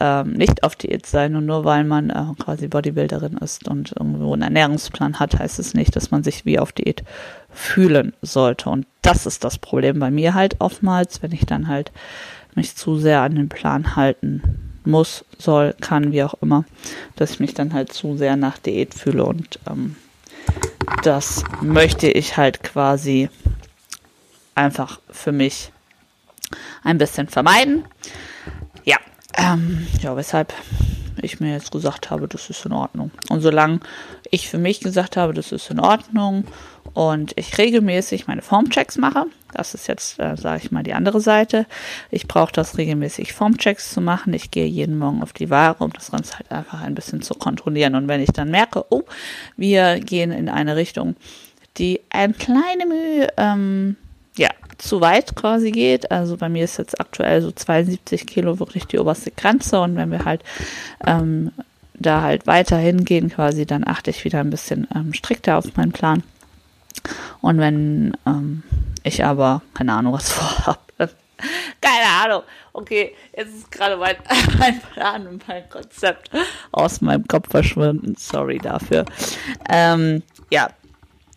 ähm, 0.00 0.32
nicht 0.32 0.64
auf 0.64 0.76
Diät 0.76 1.06
sein. 1.06 1.36
Und 1.36 1.46
nur 1.46 1.64
weil 1.64 1.84
man 1.84 2.10
äh, 2.10 2.24
quasi 2.38 2.68
Bodybuilderin 2.68 3.36
ist 3.38 3.68
und 3.68 3.92
irgendwo 3.96 4.32
einen 4.32 4.42
Ernährungsplan 4.42 5.20
hat, 5.20 5.38
heißt 5.38 5.58
es 5.58 5.74
nicht, 5.74 5.94
dass 5.96 6.10
man 6.10 6.24
sich 6.24 6.44
wie 6.44 6.58
auf 6.58 6.72
Diät 6.72 7.04
fühlen 7.50 8.12
sollte. 8.22 8.70
Und 8.70 8.86
das 9.02 9.26
ist 9.26 9.44
das 9.44 9.58
Problem 9.58 9.98
bei 9.98 10.10
mir 10.10 10.34
halt 10.34 10.56
oftmals, 10.60 11.22
wenn 11.22 11.32
ich 11.32 11.46
dann 11.46 11.68
halt 11.68 11.92
mich 12.54 12.74
zu 12.74 12.98
sehr 12.98 13.20
an 13.20 13.34
den 13.36 13.48
Plan 13.48 13.96
halten 13.96 14.57
muss, 14.88 15.24
soll, 15.38 15.74
kann, 15.80 16.12
wie 16.12 16.22
auch 16.24 16.34
immer, 16.40 16.64
dass 17.16 17.32
ich 17.32 17.40
mich 17.40 17.54
dann 17.54 17.72
halt 17.72 17.92
zu 17.92 18.16
sehr 18.16 18.36
nach 18.36 18.58
Diät 18.58 18.94
fühle 18.94 19.24
und 19.24 19.60
ähm, 19.68 19.96
das 21.02 21.44
möchte 21.60 22.08
ich 22.10 22.36
halt 22.36 22.62
quasi 22.62 23.28
einfach 24.54 25.00
für 25.10 25.32
mich 25.32 25.70
ein 26.82 26.98
bisschen 26.98 27.28
vermeiden. 27.28 27.84
Ja, 28.84 28.96
ähm, 29.36 29.86
ja, 30.02 30.16
weshalb 30.16 30.52
ich 31.22 31.40
mir 31.40 31.52
jetzt 31.52 31.70
gesagt 31.70 32.10
habe, 32.10 32.28
das 32.28 32.48
ist 32.50 32.64
in 32.64 32.72
Ordnung. 32.72 33.10
Und 33.28 33.40
solange 33.40 33.80
ich 34.30 34.48
für 34.48 34.58
mich 34.58 34.80
gesagt 34.80 35.16
habe, 35.16 35.34
das 35.34 35.52
ist 35.52 35.70
in 35.70 35.80
Ordnung 35.80 36.44
und 36.98 37.32
ich 37.36 37.58
regelmäßig 37.58 38.26
meine 38.26 38.42
Formchecks 38.42 38.98
mache, 38.98 39.26
das 39.54 39.72
ist 39.72 39.86
jetzt, 39.86 40.18
äh, 40.18 40.36
sage 40.36 40.62
ich 40.64 40.72
mal, 40.72 40.82
die 40.82 40.94
andere 40.94 41.20
Seite. 41.20 41.64
Ich 42.10 42.26
brauche 42.26 42.50
das 42.50 42.76
regelmäßig 42.76 43.34
Formchecks 43.34 43.92
zu 43.92 44.00
machen. 44.00 44.32
Ich 44.32 44.50
gehe 44.50 44.66
jeden 44.66 44.98
Morgen 44.98 45.22
auf 45.22 45.32
die 45.32 45.48
Ware, 45.48 45.76
um 45.78 45.92
das 45.92 46.10
Ganze 46.10 46.40
halt 46.40 46.50
einfach 46.50 46.80
ein 46.80 46.96
bisschen 46.96 47.22
zu 47.22 47.34
kontrollieren. 47.34 47.94
Und 47.94 48.08
wenn 48.08 48.20
ich 48.20 48.32
dann 48.32 48.50
merke, 48.50 48.84
oh, 48.90 49.04
wir 49.56 50.00
gehen 50.00 50.32
in 50.32 50.48
eine 50.48 50.74
Richtung, 50.74 51.14
die 51.76 52.00
ein 52.10 52.36
kleine 52.36 52.86
Mühe, 52.86 53.28
ähm, 53.36 53.94
ja, 54.36 54.48
zu 54.78 55.00
weit 55.00 55.36
quasi 55.36 55.70
geht. 55.70 56.10
Also 56.10 56.36
bei 56.36 56.48
mir 56.48 56.64
ist 56.64 56.78
jetzt 56.78 57.00
aktuell 57.00 57.42
so 57.42 57.52
72 57.52 58.26
Kilo 58.26 58.58
wirklich 58.58 58.86
die 58.86 58.98
oberste 58.98 59.30
Grenze. 59.30 59.80
Und 59.80 59.94
wenn 59.94 60.10
wir 60.10 60.24
halt 60.24 60.42
ähm, 61.06 61.52
da 61.94 62.22
halt 62.22 62.48
weiter 62.48 62.76
hingehen 62.76 63.28
quasi, 63.30 63.66
dann 63.66 63.86
achte 63.86 64.10
ich 64.10 64.24
wieder 64.24 64.40
ein 64.40 64.50
bisschen 64.50 64.88
ähm, 64.92 65.14
strikter 65.14 65.58
auf 65.58 65.76
meinen 65.76 65.92
Plan. 65.92 66.24
Und 67.40 67.58
wenn 67.58 68.16
ähm, 68.26 68.62
ich 69.02 69.24
aber 69.24 69.62
keine 69.74 69.92
Ahnung, 69.94 70.12
was 70.12 70.32
vorhab. 70.32 70.92
keine 71.80 72.24
Ahnung. 72.24 72.42
Okay, 72.72 73.14
jetzt 73.36 73.54
ist 73.54 73.70
gerade 73.70 73.96
mein, 73.96 74.16
mein 74.58 74.80
Plan 74.80 75.26
und 75.26 75.46
mein 75.48 75.68
Konzept 75.68 76.30
aus 76.72 77.00
meinem 77.00 77.26
Kopf 77.26 77.50
verschwunden. 77.50 78.14
Sorry 78.16 78.58
dafür. 78.58 79.04
Ähm, 79.68 80.22
ja, 80.50 80.68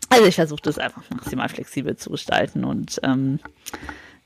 also 0.10 0.26
ich 0.26 0.36
versuche 0.36 0.62
das 0.64 0.78
einfach 0.78 1.04
maximal 1.10 1.50
flexibel 1.50 1.96
zu 1.96 2.10
gestalten 2.10 2.64
und 2.66 3.00
ähm, 3.04 3.40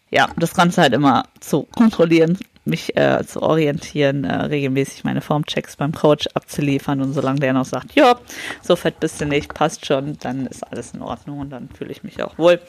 ja, 0.10 0.30
das 0.38 0.54
Ganze 0.54 0.82
halt 0.82 0.94
immer 0.94 1.26
zu 1.40 1.64
kontrollieren, 1.76 2.40
mich 2.66 2.98
äh, 2.98 3.24
zu 3.26 3.42
orientieren, 3.42 4.24
äh, 4.24 4.36
regelmäßig 4.46 5.04
meine 5.04 5.22
Formchecks 5.22 5.76
beim 5.76 5.94
Coach 5.94 6.28
abzuliefern 6.34 7.02
und 7.02 7.14
solange 7.14 7.40
der 7.40 7.54
noch 7.54 7.66
sagt, 7.66 7.94
ja, 7.94 8.20
so 8.62 8.76
fett 8.76 9.00
bist 9.00 9.22
du 9.22 9.26
nicht, 9.26 9.54
passt 9.54 9.86
schon, 9.86 10.18
dann 10.20 10.48
ist 10.48 10.64
alles 10.64 10.94
in 10.94 11.02
Ordnung 11.02 11.40
und 11.40 11.52
dann 11.52 11.70
fühle 11.70 11.92
ich 11.92 12.04
mich 12.04 12.22
auch 12.24 12.38
wohl. 12.38 12.60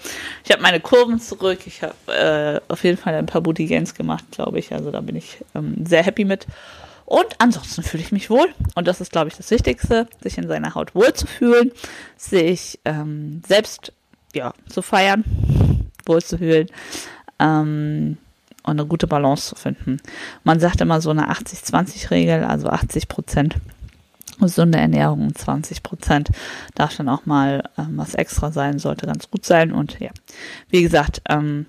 Ich 0.45 0.53
habe 0.53 0.63
meine 0.63 0.81
Kurven 0.81 1.19
zurück, 1.19 1.61
ich 1.67 1.83
habe 1.83 1.95
äh, 2.09 2.61
auf 2.73 2.85
jeden 2.85 2.99
Fall 2.99 3.15
ein 3.15 3.27
paar 3.27 3.41
Booty 3.41 3.67
Gains 3.67 3.95
gemacht, 3.95 4.25
glaube 4.31 4.59
ich, 4.59 4.73
also 4.73 4.91
da 4.91 5.01
bin 5.01 5.17
ich 5.17 5.39
ähm, 5.55 5.75
sehr 5.85 6.03
happy 6.03 6.25
mit. 6.25 6.47
Und 7.07 7.27
ansonsten 7.39 7.85
fühle 7.85 8.03
ich 8.03 8.11
mich 8.11 8.31
wohl. 8.31 8.49
Und 8.75 8.89
das 8.89 9.01
ist, 9.01 9.13
glaube 9.13 9.29
ich, 9.29 9.37
das 9.37 9.51
Wichtigste, 9.53 10.09
sich 10.21 10.37
in 10.39 10.49
seiner 10.49 10.75
Haut 10.75 10.95
wohl 10.95 11.15
zu 11.15 11.29
fühlen, 11.29 11.71
sich 12.17 12.81
ähm, 12.85 13.43
selbst 13.47 13.93
ja, 14.35 14.53
zu 14.69 14.83
feiern, 14.83 15.25
wohl 16.05 16.21
zu 16.21 16.37
fühlen. 16.37 16.67
Ähm, 17.39 18.19
und 18.67 18.73
eine 18.73 18.87
gute 18.87 19.07
Balance 19.07 19.49
zu 19.49 19.55
finden. 19.55 19.99
Man 20.45 20.61
sagt 20.61 20.81
immer 20.81 21.01
so 21.01 21.11
eine 21.11 21.31
80-20-Regel, 21.31 22.45
also 22.45 22.69
80 22.69 23.09
Prozent 23.09 23.57
gesunde 24.39 24.79
Ernährung, 24.79 25.35
20 25.35 25.83
Prozent 25.83 26.31
darf 26.75 26.97
dann 26.97 27.09
auch 27.09 27.25
mal 27.25 27.63
ähm, 27.79 27.93
was 27.97 28.15
extra 28.15 28.53
sein, 28.53 28.79
sollte 28.79 29.07
ganz 29.07 29.31
gut 29.31 29.47
sein. 29.47 29.73
Und 29.73 29.99
ja, 29.99 30.11
wie 30.69 30.83
gesagt, 30.83 31.23
ähm, 31.29 31.67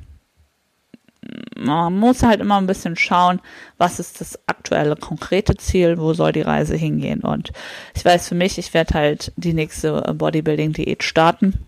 man 1.56 1.98
muss 1.98 2.24
halt 2.24 2.42
immer 2.42 2.58
ein 2.58 2.68
bisschen 2.68 2.96
schauen, 2.96 3.40
was 3.78 4.00
ist 4.00 4.22
das 4.22 4.40
aktuelle 4.48 4.96
konkrete 4.96 5.56
Ziel, 5.56 5.98
wo 5.98 6.14
soll 6.14 6.32
die 6.32 6.42
Reise 6.42 6.76
hingehen. 6.76 7.22
Und 7.22 7.52
ich 7.96 8.04
weiß 8.04 8.28
für 8.28 8.36
mich, 8.36 8.58
ich 8.58 8.74
werde 8.74 8.94
halt 8.94 9.32
die 9.36 9.54
nächste 9.54 10.02
Bodybuilding-Diät 10.14 11.04
starten 11.04 11.66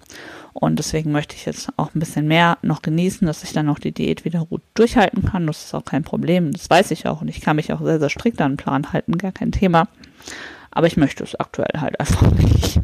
und 0.53 0.79
deswegen 0.79 1.12
möchte 1.12 1.35
ich 1.35 1.45
jetzt 1.45 1.69
auch 1.77 1.93
ein 1.93 1.99
bisschen 1.99 2.27
mehr 2.27 2.57
noch 2.62 2.81
genießen, 2.81 3.25
dass 3.27 3.43
ich 3.43 3.53
dann 3.53 3.69
auch 3.69 3.79
die 3.79 3.91
Diät 3.91 4.25
wieder 4.25 4.45
gut 4.45 4.62
durchhalten 4.73 5.25
kann. 5.25 5.47
Das 5.47 5.65
ist 5.65 5.73
auch 5.73 5.85
kein 5.85 6.03
Problem. 6.03 6.51
Das 6.51 6.69
weiß 6.69 6.91
ich 6.91 7.07
auch. 7.07 7.21
Und 7.21 7.27
ich 7.27 7.41
kann 7.41 7.55
mich 7.55 7.71
auch 7.71 7.81
sehr, 7.81 7.99
sehr 7.99 8.09
strikt 8.09 8.41
an 8.41 8.53
den 8.53 8.57
Plan 8.57 8.91
halten. 8.91 9.17
Gar 9.17 9.31
kein 9.31 9.51
Thema. 9.51 9.88
Aber 10.71 10.88
ich 10.88 10.97
möchte 10.97 11.23
es 11.23 11.35
aktuell 11.35 11.79
halt 11.79 11.99
einfach 11.99 12.31
nicht. 12.31 12.81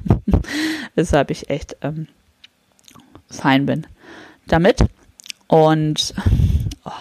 Weshalb 0.95 1.31
ich 1.31 1.49
echt 1.49 1.77
ähm, 1.81 2.07
fein 3.29 3.65
bin 3.65 3.87
damit. 4.47 4.85
Und 5.47 6.13
oh, 6.85 6.91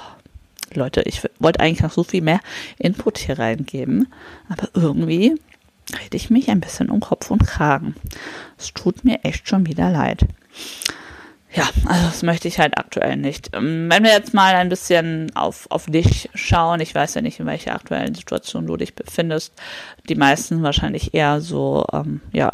Leute, 0.75 1.03
ich 1.03 1.23
wollte 1.39 1.61
eigentlich 1.61 1.83
noch 1.83 1.93
so 1.93 2.05
viel 2.05 2.23
mehr 2.23 2.41
Input 2.79 3.19
hier 3.19 3.39
reingeben. 3.39 4.09
Aber 4.49 4.69
irgendwie 4.75 5.35
rede 6.03 6.17
ich 6.17 6.31
mich 6.31 6.51
ein 6.51 6.61
bisschen 6.61 6.91
um 6.91 7.01
Kopf 7.01 7.31
und 7.31 7.47
Kragen. 7.47 7.95
Es 8.59 8.73
tut 8.73 9.05
mir 9.05 9.25
echt 9.25 9.49
schon 9.49 9.67
wieder 9.67 9.91
leid. 9.91 10.27
Ja, 11.55 11.69
also 11.87 12.07
das 12.07 12.23
möchte 12.23 12.49
ich 12.49 12.59
halt 12.59 12.77
aktuell 12.79 13.17
nicht. 13.17 13.51
Ähm, 13.55 13.89
wenn 13.89 14.03
wir 14.03 14.11
jetzt 14.11 14.35
mal 14.35 14.55
ein 14.55 14.69
bisschen 14.69 15.31
auf, 15.37 15.67
auf 15.71 15.87
dich 15.87 16.29
schauen, 16.35 16.81
ich 16.81 16.95
weiß 16.95 17.15
ja 17.15 17.21
nicht, 17.21 17.39
in 17.39 17.47
welcher 17.47 17.75
aktuellen 17.75 18.15
Situation 18.15 18.67
du 18.67 18.77
dich 18.77 18.95
befindest. 18.95 19.53
Die 20.09 20.17
meisten 20.17 20.63
wahrscheinlich 20.65 21.15
eher 21.15 21.41
so, 21.41 21.85
ähm, 21.93 22.21
ja, 22.33 22.51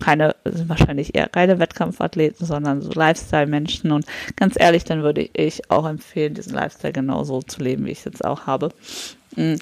keine, 0.00 0.34
sind 0.44 0.68
wahrscheinlich 0.68 1.14
eher 1.14 1.28
keine 1.28 1.60
Wettkampfathleten, 1.60 2.44
sondern 2.44 2.82
so 2.82 2.90
Lifestyle-Menschen. 2.90 3.92
Und 3.92 4.06
ganz 4.34 4.54
ehrlich, 4.58 4.84
dann 4.84 5.02
würde 5.02 5.28
ich 5.32 5.70
auch 5.70 5.86
empfehlen, 5.86 6.34
diesen 6.34 6.54
Lifestyle 6.54 6.92
genauso 6.92 7.42
zu 7.42 7.60
leben, 7.60 7.86
wie 7.86 7.92
ich 7.92 7.98
es 7.98 8.04
jetzt 8.04 8.24
auch 8.24 8.46
habe. 8.46 8.70
Mhm. 9.36 9.58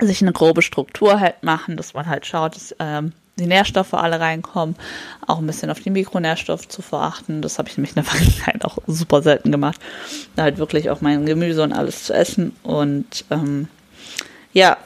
Sich 0.00 0.20
eine 0.22 0.32
grobe 0.32 0.62
Struktur 0.62 1.20
halt 1.20 1.44
machen, 1.44 1.76
dass 1.76 1.94
man 1.94 2.06
halt 2.06 2.26
schaut, 2.26 2.56
dass 2.56 2.74
ähm, 2.80 3.12
die 3.36 3.46
Nährstoffe 3.46 3.94
alle 3.94 4.20
reinkommen, 4.20 4.76
auch 5.26 5.38
ein 5.38 5.46
bisschen 5.46 5.70
auf 5.70 5.80
die 5.80 5.90
Mikronährstoffe 5.90 6.68
zu 6.68 6.82
verachten. 6.82 7.40
Das 7.42 7.58
habe 7.58 7.68
ich 7.68 7.76
nämlich 7.76 7.96
in 7.96 8.02
der 8.02 8.04
Vergangenheit 8.10 8.64
auch 8.64 8.78
super 8.86 9.22
selten 9.22 9.50
gemacht. 9.50 9.80
Da 10.36 10.42
halt 10.42 10.58
wirklich 10.58 10.90
auch 10.90 11.00
mein 11.00 11.26
Gemüse 11.26 11.62
und 11.62 11.72
alles 11.72 12.04
zu 12.04 12.14
essen 12.14 12.54
und 12.62 13.24
ähm, 13.30 13.68
ja, 14.52 14.76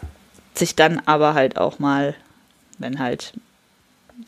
sich 0.55 0.75
dann 0.75 1.03
aber 1.07 1.35
halt 1.35 1.59
auch 1.59 1.79
mal, 1.79 2.15
wenn 2.79 2.99
halt 2.99 3.33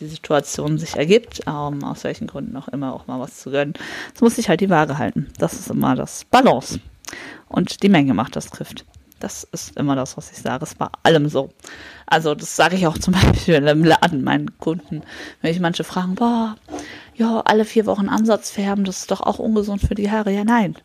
die 0.00 0.06
Situation 0.06 0.78
sich 0.78 0.96
ergibt, 0.96 1.40
ähm, 1.46 1.82
aus 1.84 2.04
welchen 2.04 2.26
Gründen 2.26 2.56
auch 2.56 2.68
immer, 2.68 2.92
auch 2.92 3.06
mal 3.06 3.20
was 3.20 3.38
zu 3.38 3.50
gönnen. 3.50 3.74
Es 4.14 4.20
muss 4.20 4.36
sich 4.36 4.48
halt 4.48 4.60
die 4.60 4.70
Waage 4.70 4.98
halten. 4.98 5.30
Das 5.38 5.54
ist 5.54 5.70
immer 5.70 5.94
das 5.94 6.24
Balance. 6.24 6.80
Und 7.48 7.82
die 7.82 7.88
Menge 7.88 8.12
macht 8.14 8.36
das 8.36 8.50
trifft. 8.50 8.84
Das 9.20 9.44
ist 9.44 9.76
immer 9.76 9.96
das, 9.96 10.16
was 10.16 10.30
ich 10.30 10.38
sage. 10.38 10.64
Es 10.64 10.74
bei 10.74 10.88
allem 11.02 11.28
so. 11.28 11.50
Also 12.06 12.34
das 12.34 12.56
sage 12.56 12.76
ich 12.76 12.86
auch 12.86 12.98
zum 12.98 13.14
Beispiel 13.20 13.54
im 13.54 13.84
Laden 13.84 14.24
meinen 14.24 14.58
Kunden, 14.58 15.02
wenn 15.40 15.50
ich 15.50 15.60
manche 15.60 15.84
fragen, 15.84 16.14
boah, 16.14 16.56
ja, 17.14 17.40
alle 17.40 17.64
vier 17.64 17.86
Wochen 17.86 18.08
Ansatz 18.08 18.50
färben, 18.50 18.84
das 18.84 19.00
ist 19.00 19.10
doch 19.10 19.20
auch 19.20 19.38
ungesund 19.38 19.82
für 19.82 19.94
die 19.94 20.10
Haare. 20.10 20.30
Ja, 20.30 20.44
nein. 20.44 20.76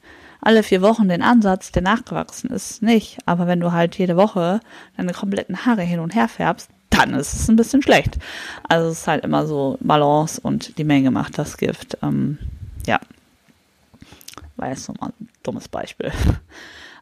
Alle 0.42 0.64
vier 0.64 0.82
Wochen 0.82 1.08
den 1.08 1.22
Ansatz, 1.22 1.72
der 1.72 1.84
nachgewachsen 1.84 2.50
ist, 2.50 2.82
nicht. 2.82 3.18
Aber 3.26 3.48
wenn 3.48 3.62
du 3.62 3.72
halt 3.72 3.98
jede 3.98 4.18
Woche 4.18 4.60
deine 4.98 5.14
kompletten 5.14 5.66
Haare 5.66 5.84
hin 5.84 6.00
und 6.02 6.16
her 6.16 6.28
färbst, 6.28 6.70
dann 6.90 7.14
ist 7.14 7.34
es 7.34 7.48
ein 7.48 7.56
bisschen 7.56 7.82
schlecht. 7.82 8.18
Also 8.68 8.90
es 8.90 9.00
ist 9.00 9.08
halt 9.08 9.24
immer 9.24 9.48
so 9.48 9.78
Balance 9.80 10.42
und 10.42 10.78
die 10.78 10.84
Menge 10.84 11.12
macht 11.12 11.38
das 11.38 11.58
Gift. 11.58 11.98
Ähm, 12.04 12.40
ja. 12.86 13.00
War 14.58 14.70
jetzt 14.70 14.88
nochmal 14.90 15.12
ein 15.20 15.30
dummes 15.44 15.68
Beispiel. 15.68 16.12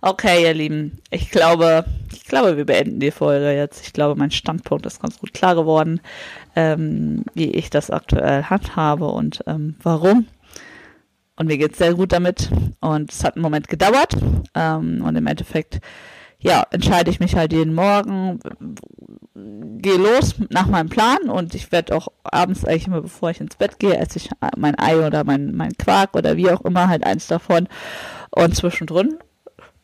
Okay, 0.03 0.41
ihr 0.41 0.55
Lieben, 0.55 0.99
ich 1.11 1.29
glaube, 1.29 1.85
ich 2.11 2.23
glaube, 2.25 2.57
wir 2.57 2.65
beenden 2.65 2.99
die 2.99 3.11
Folge 3.11 3.51
jetzt. 3.51 3.85
Ich 3.85 3.93
glaube, 3.93 4.17
mein 4.17 4.31
Standpunkt 4.31 4.87
ist 4.87 4.99
ganz 4.99 5.19
gut 5.19 5.31
klar 5.31 5.53
geworden, 5.53 6.01
ähm, 6.55 7.23
wie 7.35 7.51
ich 7.51 7.69
das 7.69 7.91
aktuell 7.91 8.45
handhabe 8.45 9.05
und 9.05 9.43
ähm, 9.45 9.75
warum. 9.83 10.25
Und 11.35 11.45
mir 11.45 11.59
geht's 11.59 11.77
sehr 11.77 11.93
gut 11.93 12.13
damit. 12.13 12.49
Und 12.79 13.11
es 13.11 13.23
hat 13.23 13.35
einen 13.35 13.43
Moment 13.43 13.67
gedauert. 13.67 14.17
Ähm, 14.55 15.03
und 15.05 15.15
im 15.15 15.27
Endeffekt, 15.27 15.79
ja, 16.39 16.65
entscheide 16.71 17.11
ich 17.11 17.19
mich 17.19 17.35
halt 17.35 17.53
jeden 17.53 17.75
Morgen, 17.75 18.39
gehe 19.35 19.97
los 19.97 20.33
nach 20.49 20.65
meinem 20.65 20.89
Plan 20.89 21.29
und 21.29 21.53
ich 21.53 21.71
werde 21.71 21.95
auch 21.95 22.07
abends 22.23 22.65
eigentlich 22.65 22.87
immer, 22.87 23.01
bevor 23.01 23.29
ich 23.29 23.39
ins 23.39 23.55
Bett 23.55 23.77
gehe, 23.77 23.97
esse 23.97 24.17
ich 24.17 24.29
mein 24.57 24.77
Ei 24.79 25.05
oder 25.05 25.23
mein, 25.23 25.55
mein 25.55 25.77
Quark 25.77 26.15
oder 26.15 26.37
wie 26.37 26.49
auch 26.49 26.61
immer, 26.61 26.87
halt 26.87 27.05
eins 27.05 27.27
davon. 27.27 27.67
Und 28.31 28.55
zwischendrin 28.55 29.19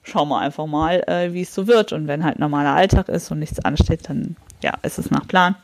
schauen 0.08 0.30
wir 0.30 0.39
einfach 0.39 0.65
mal, 0.65 1.04
äh, 1.08 1.34
wie 1.34 1.41
es 1.41 1.54
so 1.54 1.67
wird. 1.67 1.91
Und 1.93 2.08
wenn 2.08 2.24
halt 2.24 2.39
normaler 2.39 2.74
Alltag 2.74 3.10
ist 3.10 3.30
und 3.32 3.39
nichts 3.39 3.60
ansteht, 3.60 4.10
dann 4.10 4.36
ja, 4.62 4.74
ist 4.84 4.98
es 4.98 5.12
nach 5.12 5.28
Plan. 5.28 5.56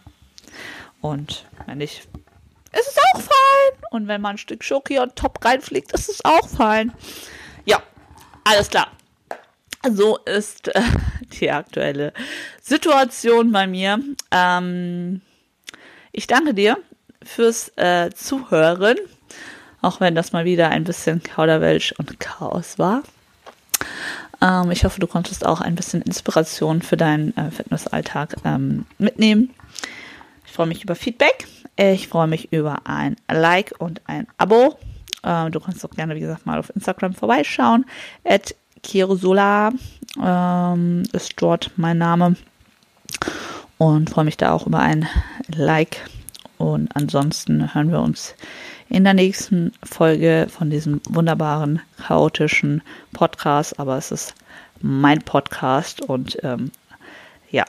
Und 1.02 1.46
wenn 1.66 1.80
nicht, 1.80 2.08
ist 2.72 2.88
es 2.88 2.98
auch 2.98 3.22
fein. 3.22 3.84
Und 3.92 4.08
wenn 4.08 4.22
mal 4.22 4.32
ein 4.32 4.38
Stück 4.38 4.64
Schoki 4.64 5.00
und 5.00 5.16
Top 5.16 5.44
reinfliegt, 5.44 5.92
ist 5.94 6.10
es 6.10 6.24
auch 6.26 6.48
fein. 6.48 6.92
Ja, 7.66 7.82
alles 8.44 8.70
klar. 8.70 8.88
So 9.92 10.18
ist 10.18 10.70
äh, 10.70 10.82
die 11.40 11.52
aktuelle 11.52 12.14
Situation 12.62 13.52
bei 13.52 13.68
mir. 13.68 14.00
Ähm, 14.32 15.22
ich 16.12 16.28
danke 16.28 16.54
dir 16.54 16.78
fürs 17.24 17.72
äh, 17.78 18.10
Zuhören, 18.12 18.98
auch 19.82 20.00
wenn 20.00 20.16
das 20.16 20.34
mal 20.34 20.46
wieder 20.46 20.70
ein 20.70 20.84
bisschen 20.84 21.24
Kauderwelsch 21.24 21.94
und 21.98 22.20
Chaos 22.20 22.78
war. 22.78 23.04
Ähm, 24.44 24.72
ich 24.72 24.84
hoffe, 24.84 25.00
du 25.00 25.08
konntest 25.08 25.46
auch 25.46 25.62
ein 25.62 25.76
bisschen 25.76 26.02
Inspiration 26.02 26.82
für 26.82 26.98
deinen 26.98 27.36
äh, 27.38 27.50
Fitnessalltag 27.50 28.36
ähm, 28.44 28.86
mitnehmen. 28.98 29.52
Ich 30.46 30.52
freue 30.52 30.68
mich 30.68 30.84
über 30.84 30.96
Feedback. 30.96 31.48
Ich 31.78 32.10
freue 32.10 32.28
mich 32.28 32.52
über 32.52 32.82
ein 32.86 33.16
Like 33.32 33.74
und 33.80 34.02
ein 34.06 34.28
Abo. 34.38 34.78
Ähm, 35.24 35.52
du 35.52 35.60
kannst 35.60 35.84
auch 35.86 35.92
gerne, 35.92 36.16
wie 36.16 36.20
gesagt, 36.20 36.46
mal 36.46 36.60
auf 36.60 36.76
Instagram 36.76 37.14
vorbeischauen. 37.14 37.86
At 38.26 38.54
Kirosula 38.84 39.72
ähm, 40.22 41.04
ist 41.14 41.34
dort 41.38 41.72
mein 41.78 41.98
Name. 41.98 42.36
Und 43.78 44.10
freue 44.10 44.26
mich 44.26 44.38
da 44.38 44.52
auch 44.52 44.68
über 44.68 44.80
ein 44.80 45.08
Like. 45.48 46.06
Und 46.58 46.96
ansonsten 46.96 47.74
hören 47.74 47.92
wir 47.92 48.02
uns 48.02 48.36
in 48.94 49.04
der 49.04 49.16
nächsten 49.16 49.72
Folge 49.84 50.46
von 50.56 50.70
diesem 50.70 51.02
wunderbaren, 51.10 51.82
chaotischen 51.98 52.84
Podcast. 53.12 53.80
Aber 53.80 53.98
es 53.98 54.12
ist 54.12 54.36
mein 54.82 55.20
Podcast 55.20 56.02
und 56.02 56.38
ähm, 56.44 56.72
ja, 57.50 57.66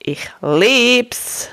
ich 0.00 0.28
lieb's. 0.42 1.48